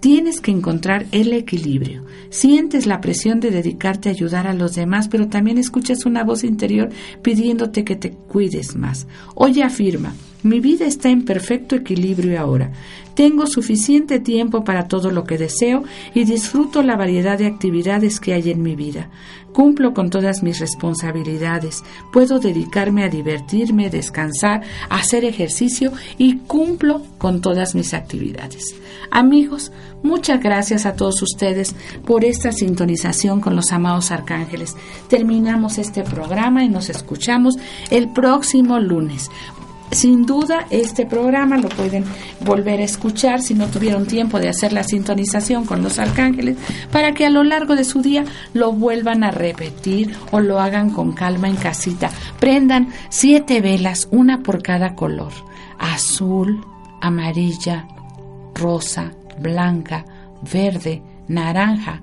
tienes 0.01 0.41
que 0.41 0.51
encontrar 0.51 1.07
el 1.13 1.33
equilibrio. 1.33 2.05
Sientes 2.31 2.87
la 2.87 3.01
presión 3.01 3.41
de 3.41 3.51
dedicarte 3.51 4.09
a 4.09 4.13
ayudar 4.13 4.47
a 4.47 4.55
los 4.55 4.75
demás, 4.75 5.09
pero 5.09 5.29
también 5.29 5.59
escuchas 5.59 6.07
una 6.07 6.25
voz 6.25 6.45
interior 6.45 6.91
pidiéndote 7.23 7.85
que 7.85 7.97
te 7.97 8.11
cuides 8.11 8.77
más. 8.77 9.07
Hoy 9.35 9.63
afirma, 9.63 10.15
mi 10.43 10.61
vida 10.61 10.87
está 10.87 11.11
en 11.11 11.25
perfecto 11.25 11.77
equilibrio 11.77 12.41
ahora. 12.41 12.73
Tengo 13.15 13.47
suficiente 13.47 14.21
tiempo 14.21 14.65
para 14.65 14.89
todo 14.89 15.11
lo 15.11 15.25
que 15.25 15.37
deseo 15.37 15.83
y 16.15 16.25
disfruto 16.25 16.83
la 16.83 16.97
variedad 16.97 17.37
de 17.39 17.47
actividades 17.47 18.21
que 18.21 18.33
hay 18.33 18.51
en 18.51 18.63
mi 18.63 18.77
vida. 18.77 19.11
Cumplo 19.53 19.93
con 19.93 20.11
todas 20.11 20.43
mis 20.43 20.61
responsabilidades. 20.61 21.83
Puedo 22.13 22.39
dedicarme 22.39 23.03
a 23.05 23.09
divertirme, 23.09 23.91
descansar, 23.91 24.63
hacer 24.89 25.25
ejercicio 25.25 25.93
y 26.19 26.39
cumplo 26.39 27.03
con 27.19 27.41
todas 27.41 27.75
mis 27.75 27.93
actividades. 27.93 28.75
Amigos, 29.11 29.73
muchas 30.05 30.41
gracias 30.41 30.87
a 30.87 30.95
todos 30.95 31.21
ustedes 31.21 31.75
por 32.07 32.25
esta 32.25 32.53
sintonización 32.53 33.41
con 33.41 33.57
los 33.57 33.73
amados 33.73 34.13
arcángeles. 34.13 34.77
Terminamos 35.09 35.79
este 35.79 36.05
programa 36.05 36.65
y 36.65 36.69
nos 36.69 36.89
escuchamos 36.89 37.57
el 37.91 38.09
próximo 38.13 38.79
lunes. 38.79 39.29
Sin 39.93 40.25
duda, 40.25 40.67
este 40.71 41.05
programa 41.05 41.59
lo 41.59 41.69
pueden 41.69 42.05
volver 42.45 42.81
a 42.81 42.85
escuchar 42.85 43.43
si 43.43 43.55
no 43.55 43.67
tuvieron 43.67 44.07
tiempo 44.07 44.39
de 44.39 44.49
hacer 44.49 44.73
la 44.73 44.85
sintonización 44.85 45.65
con 45.67 45.83
los 45.83 45.99
arcángeles, 45.99 46.57
para 46.93 47.13
que 47.13 47.27
a 47.27 47.31
lo 47.31 47.43
largo 47.43 47.75
de 47.75 47.85
su 47.85 48.01
día 48.01 48.25
lo 48.55 48.73
vuelvan 48.73 49.25
a 49.25 49.33
repetir 49.33 50.15
o 50.31 50.41
lo 50.41 50.61
hagan 50.61 50.91
con 50.91 51.13
calma 51.13 51.49
en 51.49 51.57
casita. 51.57 52.11
Prendan 52.39 52.91
siete 53.09 53.61
velas, 53.61 54.07
una 54.13 54.43
por 54.43 54.63
cada 54.63 54.95
color, 54.95 55.33
azul, 55.79 56.65
amarilla, 57.01 57.89
rosa, 58.55 59.13
blanca, 59.41 60.05
verde, 60.53 61.03
naranja, 61.27 62.03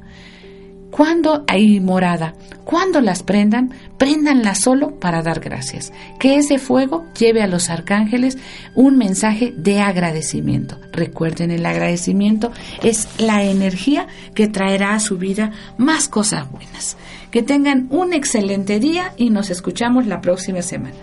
cuando 0.91 1.43
hay 1.47 1.79
morada, 1.79 2.33
cuando 2.63 3.01
las 3.01 3.23
prendan, 3.23 3.73
préndanlas 3.97 4.61
solo 4.61 4.99
para 4.99 5.21
dar 5.21 5.39
gracias. 5.39 5.91
Que 6.19 6.35
ese 6.35 6.59
fuego 6.59 7.05
lleve 7.17 7.41
a 7.41 7.47
los 7.47 7.69
arcángeles 7.69 8.37
un 8.75 8.97
mensaje 8.97 9.53
de 9.55 9.79
agradecimiento. 9.79 10.77
Recuerden, 10.91 11.51
el 11.51 11.65
agradecimiento 11.65 12.51
es 12.81 13.07
la 13.19 13.43
energía 13.43 14.07
que 14.33 14.47
traerá 14.47 14.95
a 14.95 14.99
su 14.99 15.17
vida 15.17 15.51
más 15.77 16.07
cosas 16.07 16.51
buenas. 16.51 16.97
Que 17.31 17.43
tengan 17.43 17.87
un 17.89 18.13
excelente 18.13 18.79
día 18.79 19.13
y 19.17 19.29
nos 19.29 19.49
escuchamos 19.49 20.07
la 20.07 20.21
próxima 20.21 20.61
semana. 20.61 20.95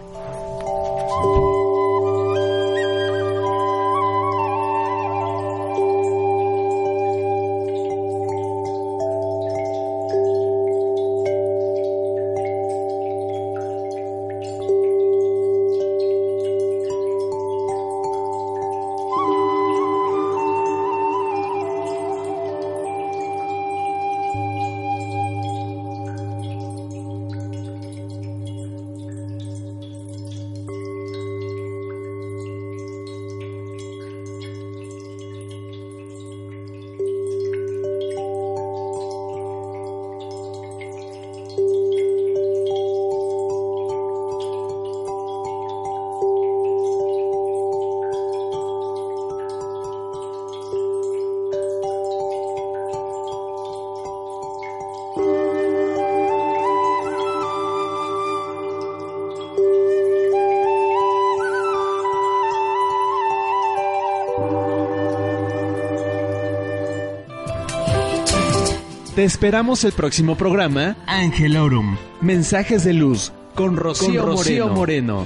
Te 69.25 69.29
esperamos 69.29 69.85
el 69.85 69.93
próximo 69.93 70.37
programa 70.37 70.99
Angelorum. 71.07 71.97
Mensajes 72.21 72.85
de 72.85 72.93
luz 72.93 73.33
con 73.55 73.75
Rocío, 73.75 74.69
Moreno. 74.69 75.25